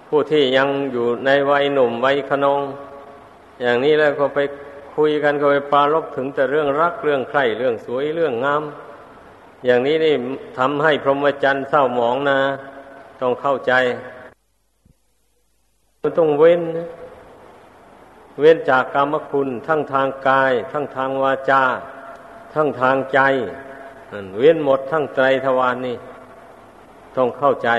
[0.07, 2.61] ผู้ที่ยังอยู่ในวัยหนุ่มวัยขนอง
[3.61, 4.39] อย่างนี้แล้วก็ไป
[4.95, 8.63] คุยกันก็ไปปาลบถึงแต่เรื่องรักเรื่องใคร่เรื่องสวยเรื่องงาม
[9.65, 10.15] อย่างนี้นี่
[10.57, 12.39] ทำให้พรหมจรรย์เศร้าหมองนะ
[13.21, 13.73] ต้องเข้าใจ
[16.01, 16.61] มันต้องเว้น
[18.39, 21.63] เว้นจากกรรมคุณ ทั้งทางกาย ทั้งทางวาจา
[22.53, 23.19] ทั้งทางใจ
[24.37, 25.97] เว้นหมดทั้งไตรทวารนนี่
[27.15, 27.69] ต้องเข้าใจ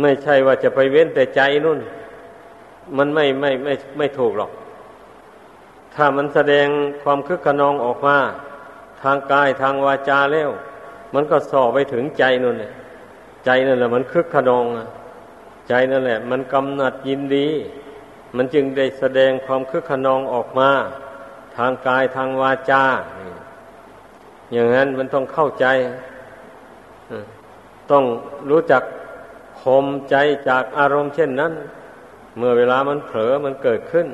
[0.00, 1.80] ไม่ใช่ว่าจะไปเว้นแต่ใจนู่น
[2.98, 4.50] มันไม่ไม่ไม่ไม่ถูกหรอก
[5.94, 6.66] ถ้ามันแสดง
[7.02, 8.18] ความคึกขนองออกมา
[9.02, 10.50] ทางกายทางวาจาแล้ว
[11.14, 12.72] มันก็ส่อไปถึงใจนู่นเลย
[13.44, 14.64] ใจนั่นแหละ มันคึกขนอง
[15.68, 17.48] ใจนั่นแหละ มันกำหนัดยินดี
[18.36, 20.70] มันจึงได้แสดงความคึกขนองออกมา
[21.56, 22.84] ทางกายทางวาจา
[24.52, 25.66] อย่างนั้นมันต้องเข้าใจ
[27.90, 28.04] ต้อง
[28.50, 28.82] รู้จัก
[29.60, 30.16] ข่มใจ
[30.48, 31.52] จากอารมณ์เช่นนั้น
[32.36, 34.06] เมื่อเวลามันเผลอมันเกิดขึ้น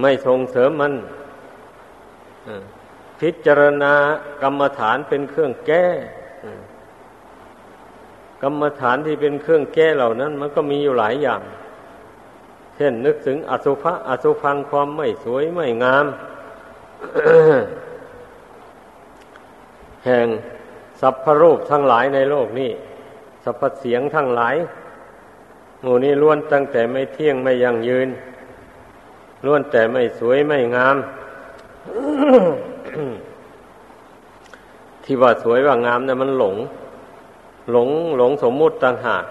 [0.00, 0.94] ไม่ส่งเสริมมัน
[3.20, 3.94] พิจารณา
[4.42, 5.86] กรรมฐานเป็นเครื่องแก้
[8.42, 11.42] กรรมฐานที่เป็นเครื่องแก้เหล่านั้น มันก็มีอยู่หลายอย่าง
[12.76, 16.06] เช่นนึกถึงอสุภะอสุพังความไม่สวยไม่งาม
[20.04, 20.26] แห่ง
[21.00, 22.70] สัพพรูปทั้งหลายในโลกนี้
[23.44, 24.56] สัพพเสียงทั้งหลาย
[25.82, 28.08] หมู่นี้ล้วนตั้งแต่ไม่เที่ยงไม่ยั่งยืน
[29.44, 30.96] ล้วนแต่ไม่สวยไม่งาม
[35.04, 36.56] ที่ว่าสวยว่างามนะ่ะมันหลง
[37.72, 39.24] หลงหลงสมมุติต่างหาก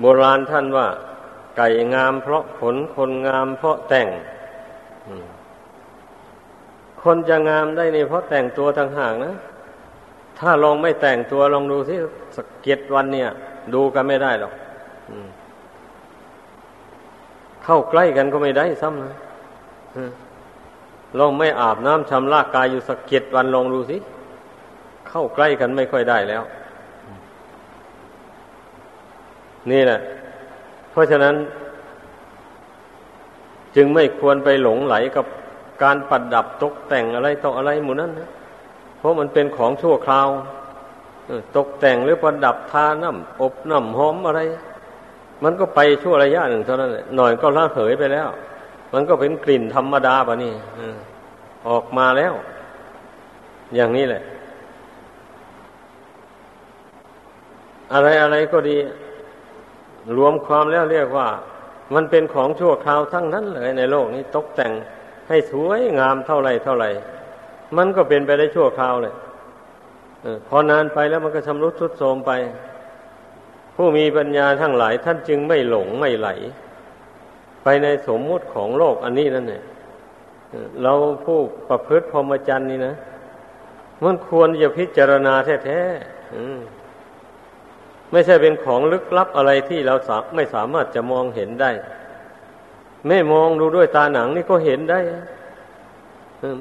[0.00, 0.88] โบราณท่านว่า
[1.56, 4.08] ไก่งามเพราะขนคนงามเพราะแต่ง
[7.02, 9.34] คนจะงามได้นี่เพราะแต่งตัวต่างหากนะ
[10.38, 11.96] ถ้าลองไม่แต่งตัวลองดูสิ
[12.36, 13.28] สักเก็ดวันเนี่ย
[13.74, 14.52] ดูกันไม่ได้หรอก
[17.64, 19.18] เข้าใกล้กันก็ไม่ได้ซ้ำนะ
[21.18, 23.96] ลองไม่อาบน้ำชำระกายอยู่สักเจ็ดวันลองดูสิ
[25.08, 26.42] เข้าใกล้กันไม่ค่อยได้แล้ว
[29.70, 30.00] นี่แหละ
[30.90, 31.34] เพราะฉะนั้น
[33.76, 35.26] จึงไม่ควรไปหลงไหลกับ
[35.82, 38.28] การประดับตกแต่งอะไรต่ออะไรหมู่นั้นนะ
[39.04, 40.28] ราะมันเป็นของชั่วคราว
[41.56, 44.40] ตกแต่งหรือประดับทาน้ำอบน้ำหอมอะไร
[45.44, 48.28] มันก็ไปชั่วระยะหนึ่งเท่านั้นหน่อยก็ละเหยไปแล้ว
[48.92, 50.52] มันก็เป็นกลิ่นธรรมดาปะนี่
[51.68, 52.34] ออกมาแล้ว
[53.74, 54.22] อย่างนี้แหละ
[57.92, 58.76] อะไรอะไรก็ดี
[60.16, 61.28] รวมความแล้วเรียกว่า
[61.94, 64.72] มันเป็นของชั่วคราวทั้งนั้นเลยในโลกนี้ตกแต่ง
[65.28, 66.86] ให้สวยงามเท่าไรเท่าไร
[67.76, 69.14] มันก็เป็นไปได้ชั่วคราวเลย
[70.48, 72.32] พอนานไปแล้วมันก็ชำรุดทรุดโทรมไป
[73.76, 76.28] ผู้มีปัญญาทั้งหลาย ท่านจึงไม่หลงไม่ไหล
[77.62, 79.64] ไปในสมมุติของโลกอันนี้นั่นเนี่ย
[80.82, 80.92] เรา
[81.24, 82.94] ผู้ประพฤติพรหมจรรย์นี่นะ
[84.04, 85.34] มันควรจะพิจารณา
[85.64, 89.94] แท้ๆไม่ใช่เป็นของลึกลับอะไรที่เรา
[90.34, 91.70] ไม่สามารถจะมองเห็นได้
[93.08, 95.00] ไม่มองดูด้วยตาหนังนี่ก็เห็นได้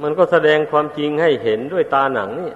[0.03, 2.51] มันก็แสดงความจริงให้เห็นด้วยตาหนังนี่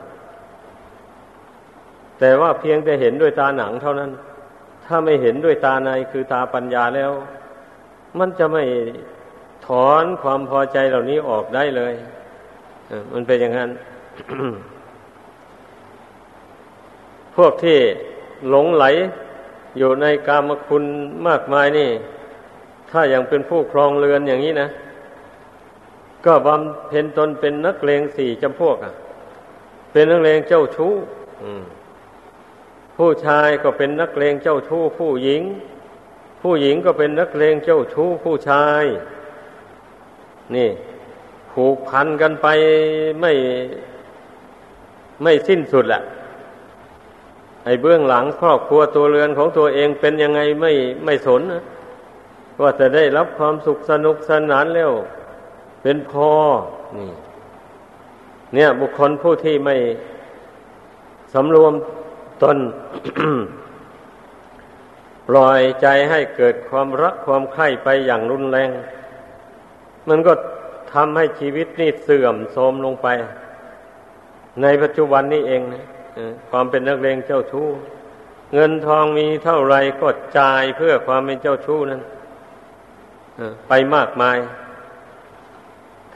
[2.19, 4.11] แต่ว่าเพียงแต่เห็นด้วยตาหนังเท่านั้น
[4.85, 7.11] ถ้าไม่เห็นด้วยตาในคือตาปัญญาแล้ว
[8.19, 8.63] มันจะไม่
[9.67, 11.93] ถอนความพอใจเหล่านี้ออกได้เลย
[13.13, 13.69] มันเป็นอย่างนั้น
[17.35, 17.79] พวกที่
[18.49, 18.85] หลงไหล
[19.77, 20.83] อยู่ในกามคุณ
[21.27, 21.89] มากมายนี่
[22.91, 24.69] ถ้าอย่างเป็นผู้ครองเรือนอย่างนี้นะ
[26.25, 28.93] ก็บำเพ็ญตนเป็นนักเลงสี่จำพวกอะ
[29.91, 30.93] เป็นนักเลงเจ้าชู้
[32.97, 35.41] ผู้ชายก็เป็นนักเลงเจ้าชู้ผู้หญิง
[36.41, 38.83] ผู้หญิงก็เป็นนักเลงเจ้าชู้ผู้ชาย
[40.55, 40.69] นี่
[41.51, 42.47] ผูกพันกันไป
[43.21, 43.31] ไม่
[45.23, 46.01] ไม่สิ้นสุดแหละ
[47.63, 50.71] ไอ้เบื้องหลังครอบครัวตัวเรือนของตัวเองเป็นยังไงไม่
[51.05, 51.63] ไม่สนนะ
[52.61, 54.91] ว่าจะได้รับความสุขสนุกสนานแล้ว
[55.81, 56.29] เป็นพอ
[56.97, 57.11] นี่
[58.53, 59.75] เนี่ย บุคคลผู้ที่ไม่
[61.33, 61.73] สำรวม
[62.43, 62.57] ตน
[65.27, 68.69] ปล่อยใจให้เกิดความรักความใคร่ไปอย่างรุนแรง
[70.09, 70.33] มันก็
[70.93, 73.07] ทำให้ชีวิตนี่เสื่อมโทรมลงไป
[74.61, 75.85] ในปัจจุบันนี้เองนะ
[76.49, 77.67] ความเป็นนักเลงเจ้าชู้
[78.53, 82.01] เงินทองมีเท่าไรก็จ่ายเพื่อความเป็นเจ้าชู้นั้น
[83.67, 84.37] ไปมากมาย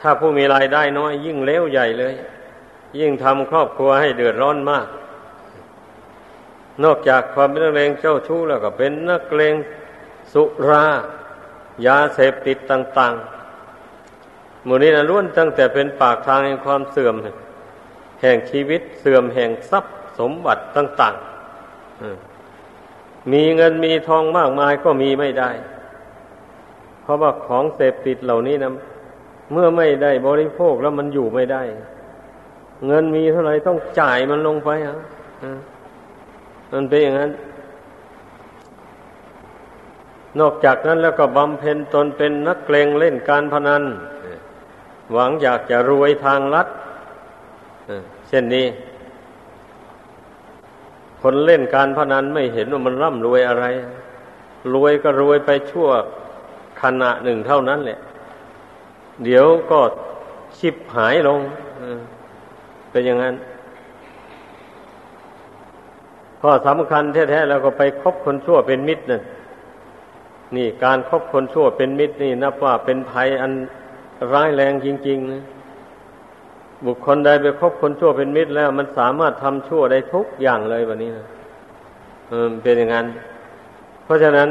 [0.02, 2.14] ถ้าผู้มีรายได้น้อย ยิ่งเลี้ยวใหญ่เลย
[2.98, 4.86] ยิ่งทำครอบครัวให้เดือดร้อนมาก
[6.84, 9.54] นอกจากความเป็นนักเลงเจ้าชู้แล้วก็เป็นนักเลง
[10.32, 10.84] สุรา
[11.86, 17.14] ยาเสพติดต่างๆหมู่นี้นะล้วนตั้งแต่เป็นปากทางแห่งความเสื่อม
[18.20, 25.50] แห่งชีวิตเสื่อมแห่งทรัพย์สมบัติต่างๆมีเงินมีทองมากมายก็มีไม่ได้
[27.02, 28.72] เพราะว่าของเสพติดเหล่านี้นะ
[29.52, 31.62] เมื่อไม่ได้บริโภคแล้วมันอยู่ไม่ได้
[32.86, 34.98] เงินมีเท่าไหร่ต้องจ่ายมันลงไปฮะ
[36.72, 37.30] มันเป็นอย่างนั้น
[40.40, 43.82] นอกจากนั้นแล้วก็บำเพ็ญตนเป็นนักเกลงเล่นการพนัน
[45.12, 46.68] หวังอยากจะรวยทางลัด
[48.28, 48.66] เช่นนี้
[51.22, 53.64] คนเล่นการพนันไม่เห็นว่ามันร่ำรวยอะไร
[54.74, 55.88] รวยก็รวยไปชั่ว
[56.82, 57.98] ขณะหนึ่งเท่านั้นแหละ
[59.24, 59.80] เดี๋ยวก็
[60.58, 61.40] ชิบหายลง
[62.90, 63.34] เป็นอย่างนั้น
[66.40, 69.22] พอสำคัญแท้ๆแล้วก็ไปคบคนชั่วเป็นมิตรนั่น
[70.56, 73.52] นี่การคบคนชั่วเป็นมิตรนี่นับว่าเป็นภัยอัน
[74.32, 75.42] ร้ายแรงจริงๆนะ
[76.84, 81.26] บุคคลใดไปคบคนชั่วเป็นมิตรแล้ว มันสามารถทำชั่วได้ทุกอย่างเลยแบบนี้นะ
[82.28, 83.06] เออเป็นอย่างนั้น
[84.04, 84.48] เพราะฉะนั้น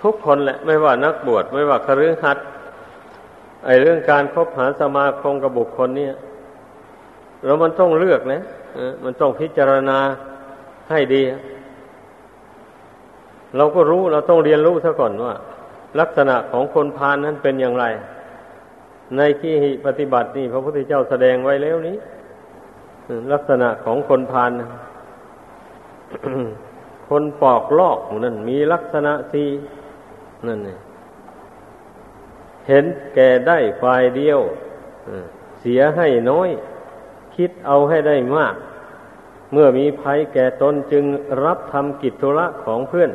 [0.00, 2.46] ทุกคนแหละ ไม่ว่านักบวชไม่ว่าคฤหัสถ์
[3.64, 6.14] ไอเรื่องการคบหาสมาคมกับบุคคลเนี่ย
[7.44, 8.42] เรามันต้องเลือกนะ
[9.04, 9.98] มันต้องพิจารณา
[10.90, 11.22] ให้ดี
[13.56, 15.34] เราก็รู้เราต้องเรียนรู้ซะก่อนว่า
[16.00, 17.84] ลักษณะของคนพาลนนั้นเป็นอย่างไร
[19.16, 19.54] ในที่
[19.86, 21.96] ปฏิบัตินี่พระพุทธเจ้าแสดงไว้แล้วนี้
[23.32, 24.50] ลักษณะของคนพาล
[27.08, 29.48] คนปอกลอกนั่นมีลักษณะสี่
[30.46, 30.78] นั่นเนี่ย
[32.68, 32.84] เห็น
[33.14, 34.40] แก่ได้ฝ่ายเดียว
[35.60, 36.48] เสียให้น้อย
[37.36, 38.54] คิดเอาให้ได้มาก
[39.52, 41.04] เมื่อมีภัยแก่ตนจึง
[41.44, 43.10] รับทำกิจธุระของเพื่อน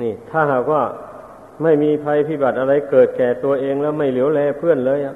[0.00, 0.82] นี่ ถ้าหากว่า
[1.62, 5.14] ไม่มีภัยพิบัติอะไรเกิดแก่ตัวเองแล้วไม่เหลียวแลเพื่อนเลยอะ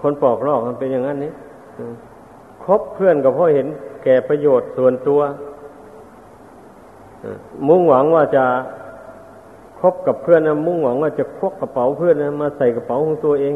[0.00, 1.32] คนปอกลอกมันเป็นอย่างนั้นนี่
[2.64, 3.66] คบเพื่อนก็เพราะเห็น
[4.04, 5.20] แก่ประโยชน์ส่วนตัว
[7.68, 8.44] มุ่งหวังว่าจะ
[9.80, 13.54] คบกับเพื่อนนะมุ่งหวังว่าจะควักกระเป๋าเพื่อนนะมาใส่กระเป๋าของตัวเอง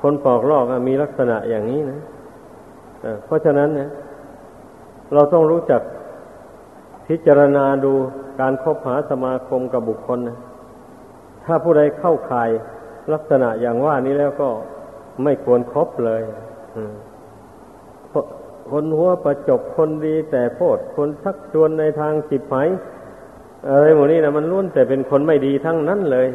[0.00, 2.00] คนปอกลอกมีลักษณะอย่างนี้นะ
[3.24, 3.88] เพราะฉะนั้นเนี่ย
[5.14, 5.80] เราต้องรู้จัก
[7.06, 7.92] พิจารณาดู
[8.40, 10.38] การคบหาสมาคมกับบุคคลนะ
[11.44, 12.50] ถ้าผู้ใดเข้าข่าย
[13.12, 14.48] ลักษณะอย่างว่านี้แล้วก็
[15.22, 16.22] ไม่ควรครบเลย
[18.70, 22.68] คนหัวประจบคนดีแต่โพดคนชักชวนในทางจิบหาย
[23.68, 26.28] อะไรหมดนี้นะมันล้วนแต่เป็นคนไม่ดีทั้งนั้นเลย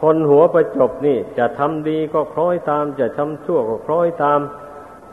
[0.00, 4.40] คนหัวประจบนี่ จะทำดีก็คล้อยตาม จะทำชั่วก็คล้อยตาม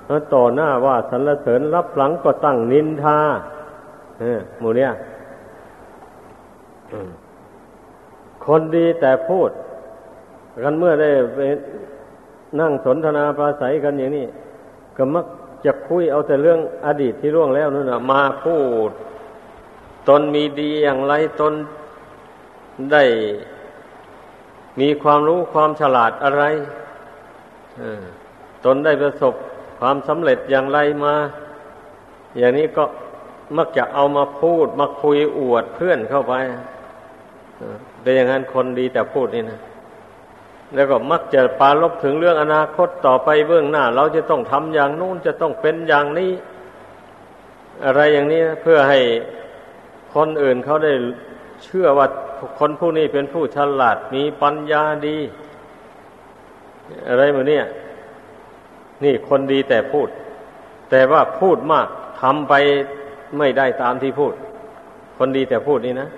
[0.08, 3.18] แล้วต่อหน้าว่าสรรเสริญรับหลังก็ตั้งนินทา
[4.20, 4.92] เออหมูเนี่ย
[8.46, 9.50] คนดีแต่พูด
[10.64, 11.40] กันเมื่อได้ไป
[12.60, 14.26] นั่งสนทนาปราศัยกันอย่างนี้
[14.98, 15.26] ก็มัก
[15.92, 18.58] คุยเอาแต่เรื่องอดีตที่ล่วงแล้วนั่นนะมาพู
[18.90, 18.92] ด
[20.08, 21.54] ตนมีดีอย่างไรตน
[22.92, 23.04] ได้
[24.80, 26.44] มีความรู้ความฉลาดอะไร
[28.66, 29.34] ตนได้ประสบ
[29.80, 31.16] ความสำเร็จอย่างไรมา
[32.38, 32.84] อย่างนี้ก็
[33.58, 36.34] มักจะเอามาพูดมาคุยอวดเพื่อนเข้าไป
[38.02, 39.60] เป็นอย่างนั้นคนดีแต่พูดนี่นะ
[40.76, 46.32] แล้วก็มักจะปาลบถึงเรื่องอนาคตต่อไปเบื้องหน้า เราจะต้องทำอย่างนู้นจะต้องเป็นอย่างนี้
[47.86, 49.00] อะไรอย่างนี้เพื่อให้
[50.16, 50.94] คนอื่นเขาได้
[51.64, 52.08] เชื่อว่า
[52.60, 55.18] คนผู้นี้เป็นผู้ฉลาดมีปัญญาดี
[57.08, 57.60] อะไรมือนนี้
[59.04, 60.08] นี่คนดีแต่พูด
[60.90, 61.88] แต่ว่าพูดมาก
[62.22, 62.54] ทำไป
[63.38, 64.34] ไม่ได้ตามที่พูด
[65.18, 66.10] คนดีแต่พูดนี่นะ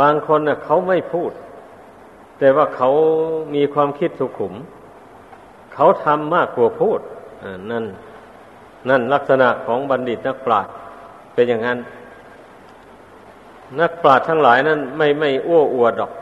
[0.00, 1.32] บางคนน่ะเขาไม่พูด
[2.40, 2.90] แต่ว่าเขา
[3.54, 4.54] มีความคิดสุขุม
[5.74, 7.00] เขาทำมากกว่าพูด
[7.70, 7.84] นั่น
[8.88, 10.72] นั่นลักษณะของบัณฑิตนักปราชญ์
[11.34, 11.78] เป็นอย่างนั้น
[13.80, 16.12] นักปราชญ์ทั้งหลายนั้น ไม่ไม่อ้วอวดหรอก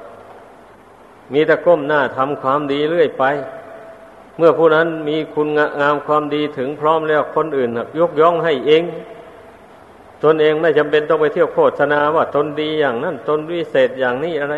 [1.32, 3.24] มีแต่ก้มหน้าทำความดีเรื่อยไป
[4.36, 5.48] เมื่อผู้นั้นมีคุณ
[5.80, 8.82] งามความดีถึงพร้อมแล้วคนอื่นยกย่องให้เอง
[10.24, 14.56] ตนเองไม่จำเป็นต้องไปเที่ยวโฆษณาว่าตนดีอย่างนั้น ตนวิเศษอย่างนี้อะไร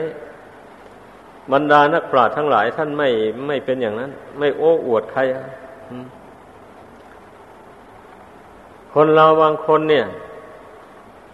[1.52, 3.08] บรรดานักปราชญ์ทั้งหลายท่านไม่
[3.46, 5.20] ไม่เป็นอย่างนั้น ไม่โอ้อวดใคร
[8.94, 10.06] คนเราบางคนเนี่ย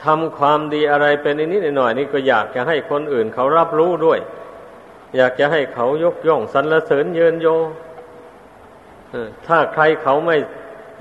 [0.05, 4.19] ทำความดีอะไรเป็นนิดหน่อยนี่ก็อยากจะให้คนอื่นเขารับรู้ด้วย
[5.17, 7.47] อยากจะให้เขายกย่องสรรเสริญเยินโย
[9.47, 10.37] ถ้าใครเขาไม่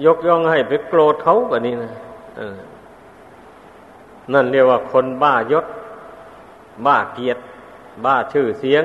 [0.06, 1.92] ยกย่องให้ไปโกรธเขาแบบนี้นะ
[4.34, 5.66] นั่นเรียกว่าคนบ้ายศ
[6.86, 7.42] บ้าเกียรติ
[8.04, 8.84] บ้าชื่อเสียง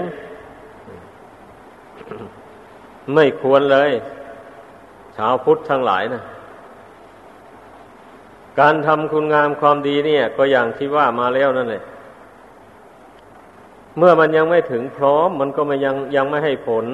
[3.15, 3.91] ไม่ควรเลย
[5.17, 6.23] ชาวพุทธทั้งหลายนะ
[8.61, 11.83] การทำคุณงามความดีเนี่ย ก็อย่างที่ว่ามาแล้วนั่นแหละ
[13.99, 16.87] เมื่อมันยังไม่ถึงพร้อม มันก็ไม่ยังยังไม่ให้ผล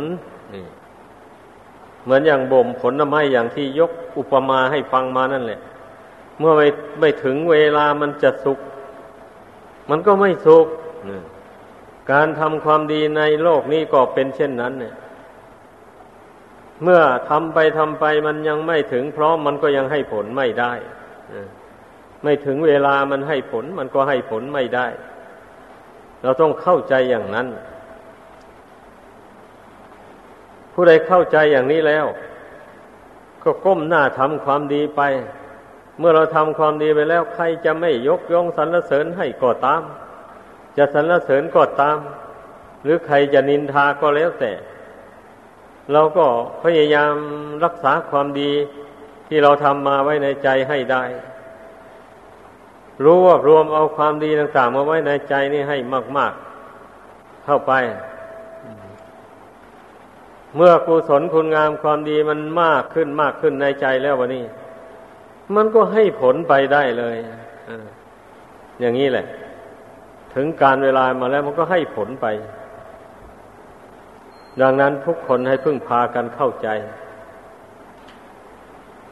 [2.05, 5.61] เหมือนอย่างบ่มผลไม้อย่างที่ยกอุปมาให้ฟังมานั่นแหละ
[6.39, 6.67] เมื่อไม่
[7.01, 8.59] ไม่ถึงเวลามันจะสุก
[9.91, 10.67] มันก็ไม่สุก
[12.13, 14.95] การทำความดีในโลกนี้ก็เป็นเช่นนั้น เนี่ย
[16.83, 20.73] เมื่อทำไปทำไปมันยังไม่ถึงพร้อมมันก็ยังให้ผลไม่ได้
[22.23, 24.87] ไม่ถึงเวลามันให้ผลมันก็ให้ผลไม่ได้
[26.23, 27.47] เราต้องเข้าใจอย่างนั้น
[30.73, 32.07] ผู้ใดเข้าใจอย่างนี้แล้ว
[33.43, 35.03] ก็ก้มหน้าทำความดีไป
[35.99, 39.83] เมื่อเราทำความดีไปแล้ว ใครจะไม่ยกย่องสรรเสริญให้ก็ตาม
[40.77, 41.99] จะสรรเสริญก็ตาม
[42.83, 44.53] หรือใครจะนินทาก็แล้วแต่
[45.93, 46.27] เราก็
[46.63, 47.15] พยายาม
[47.65, 48.53] รักษาความดี
[49.29, 51.05] ที่เราทำมาไว้ในใจให้ได้
[53.05, 55.77] รู้ว่ารวมเอาความดีต่างๆมาไว้ในใจนี่ให้
[56.17, 56.33] มาก
[56.89, 57.73] ๆ เข้าไป
[60.57, 64.45] เมื่อกุศลคุณงามความดีมันมากขึ้นมากขึ้นในใจแล้ววันนี้
[65.55, 67.17] มันก็ให้ผลไปได้เลย
[68.81, 69.27] อย่างนี้แหละ
[70.37, 72.27] ถึงการเวลามาแล้วมันก็ให้ผลไป
[74.61, 76.69] ดังนั้นทุกคนให้พึ่งพากันเข้าใจ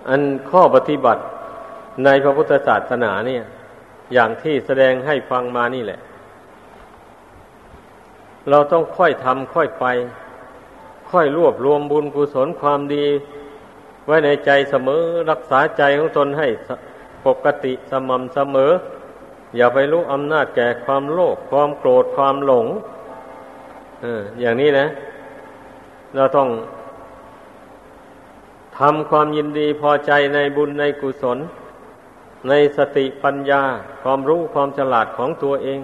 [0.08, 0.20] อัน
[0.50, 1.22] ข้อปฏิบัติ
[2.04, 3.42] ในพระพุทธศาสนาเนี่ย
[4.12, 6.00] อย่างที่แสดงให้ฟังมานี่แหละ
[8.50, 9.86] เราต้องค่อยทำค่อยไป
[11.10, 13.06] ค่อยรวบรวมบุญกุศลความดี
[14.06, 16.48] ไว้ในใจเสมอ รักษาใจของตนให้
[17.26, 18.70] ปกติสม่ำเสมอ
[19.56, 22.66] อย่าไปรู้อำนาจแก่ความโลภความโกรธความหลง
[24.04, 24.06] อ
[24.40, 24.86] อย่างนี้นะ
[26.14, 26.48] เราต้อง
[28.78, 31.38] ทำความยินดีพอใจในบุญในกุศล
[32.48, 33.62] ในสติปัญญา
[34.02, 35.80] ความรู้ความฉลาดของตัวเอง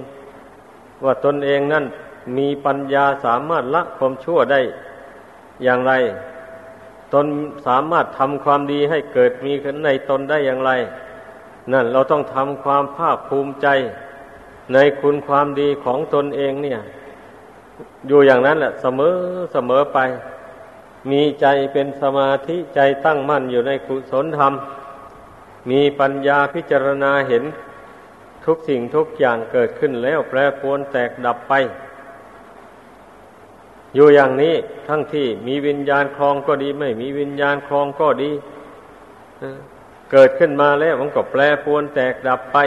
[1.04, 1.84] ว่าตนเองนั่น
[2.36, 4.60] มีปัญญาสามารถละความชั่วได้
[5.64, 5.92] อย่างไร
[7.12, 7.26] ตน
[7.66, 10.70] สามารถทำความดีให้เกิดมีขึ้นในตนได้อย่างไร
[11.72, 13.66] นั่นเราต้องทำความภาคภูมิใจ
[14.72, 16.80] ในคุณความดีของตนเองเนี่ย
[18.08, 19.14] อยู่อย่างนั้นแหละเสมอ
[19.52, 19.98] เสมอไป
[21.10, 24.52] มีใจเป็นสมาธิใจตั้งมั่นอยู่ในกุศลธรรม
[25.70, 27.44] มีปัญญาพิจารณาเห็น
[28.44, 31.52] ทุกสิ่งทุกอย่างเกิดขึ้นแล้วแปรปรวนแตกดับไป
[33.94, 34.54] อยู่อย่างนี้
[34.88, 38.30] ทั้งที่มีวิญญาณคลองก็ดี ไม่มีวิญญาณคลองก็ดี
[40.12, 42.58] เกิดขึ้นมาแล้วมันก็แปรปรวนแตกดับไป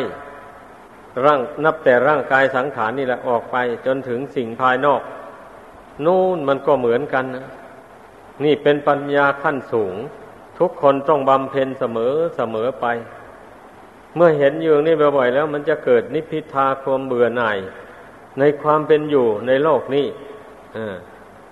[1.26, 5.02] ร่างนับแต่ร่างกายสังขารนี่แหละออกไป จนถึงสิ่งภายนอก
[6.06, 7.48] นู่นมันก็เหมือนกันนะ
[8.44, 9.96] นี่เป็นปัญญาขั้นสูง
[10.60, 12.86] ทุกคนต้องบำเพ็ญเสมอเสมอไป
[14.16, 17.58] เมื่อเห็นอยู่นี่บ่อยๆแล้ว มันจะเกิดนิพพิทาความเบื่อหน่าย
[18.40, 20.08] ในความเป็นอยู่ในโลกนี้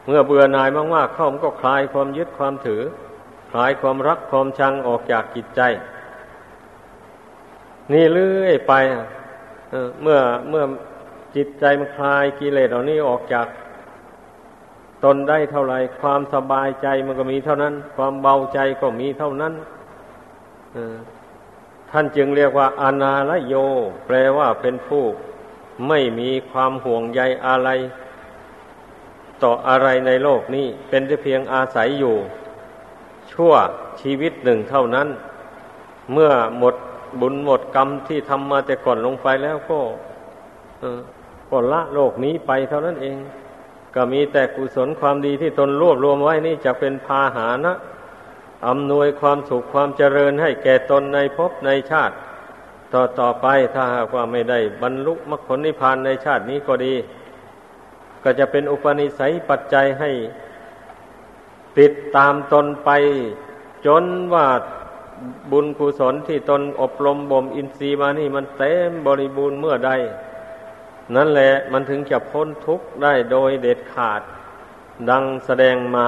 [0.05, 2.81] เมื่อเบื่อหน่ายมากๆเข้ามันก็คลายความยึดความถือ
[3.51, 5.61] คลายความรักความชังออกจากจิตใจ
[7.93, 8.73] นี่เรื่อยไป
[10.01, 10.63] เมื่อเมื่อ
[11.35, 13.47] จิตใจมันคลายกิเลสเหล่านี้ออกจาก
[15.03, 19.53] ตนได้เท่าไรความสบายใจมันก็มีเท่านั้น ความเบาใจก็มีเท่านั้น
[21.91, 23.55] ท่านจึงเรียกว่า อนาลโย
[24.05, 25.03] แปลว่าเป็นผู้
[25.87, 27.69] ไม่มีความห่วงใยอะไร
[29.43, 32.15] ต่ออะไรในโลกนี้ เป็นแต่เพียงอาศัยอยู่
[33.33, 33.53] ชั่ว
[34.01, 35.07] ชีวิตหนึ่งเท่านั้น
[36.13, 36.75] เมื่อหมด
[37.21, 39.79] บุญหมดกรรมที่ทำมาแต่ก่อนลงไปแล้วก็
[41.49, 43.17] ก็ละโลกนี้ไปเท่านั้นเอง
[43.95, 47.73] ก็มีแต่กุศลความดีที่ตนรวบรวมไว้นี่จะเป็นพาหานะ
[48.67, 52.15] อำนวยความสุขความเจริญให้แก่ตนในภพในชาติ
[52.93, 56.93] ต่อต่อไปถ้าหากว่าไม่ได้บรรลุมรรคผลนิพพานในชาตินี้ก็ดี
[58.23, 60.09] ก็จะเป็นอุปนิสัยปัจจัยให้
[61.79, 62.89] ติดตามตนไป
[63.85, 64.47] จนว่า
[65.51, 69.91] บุญกุศลที่ตนอบรมบ่มอินทรีย์มานี่มันเต็มบริบูรณ์เมื่อใด
[71.15, 74.21] นั่นแหละมันถึงจะพ้นทุกข์ได้โดยเด็ดขาด
[75.09, 76.07] ดังแสดงมา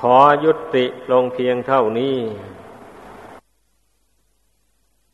[0.00, 2.16] ขอยุติลงเพียงเท่านี้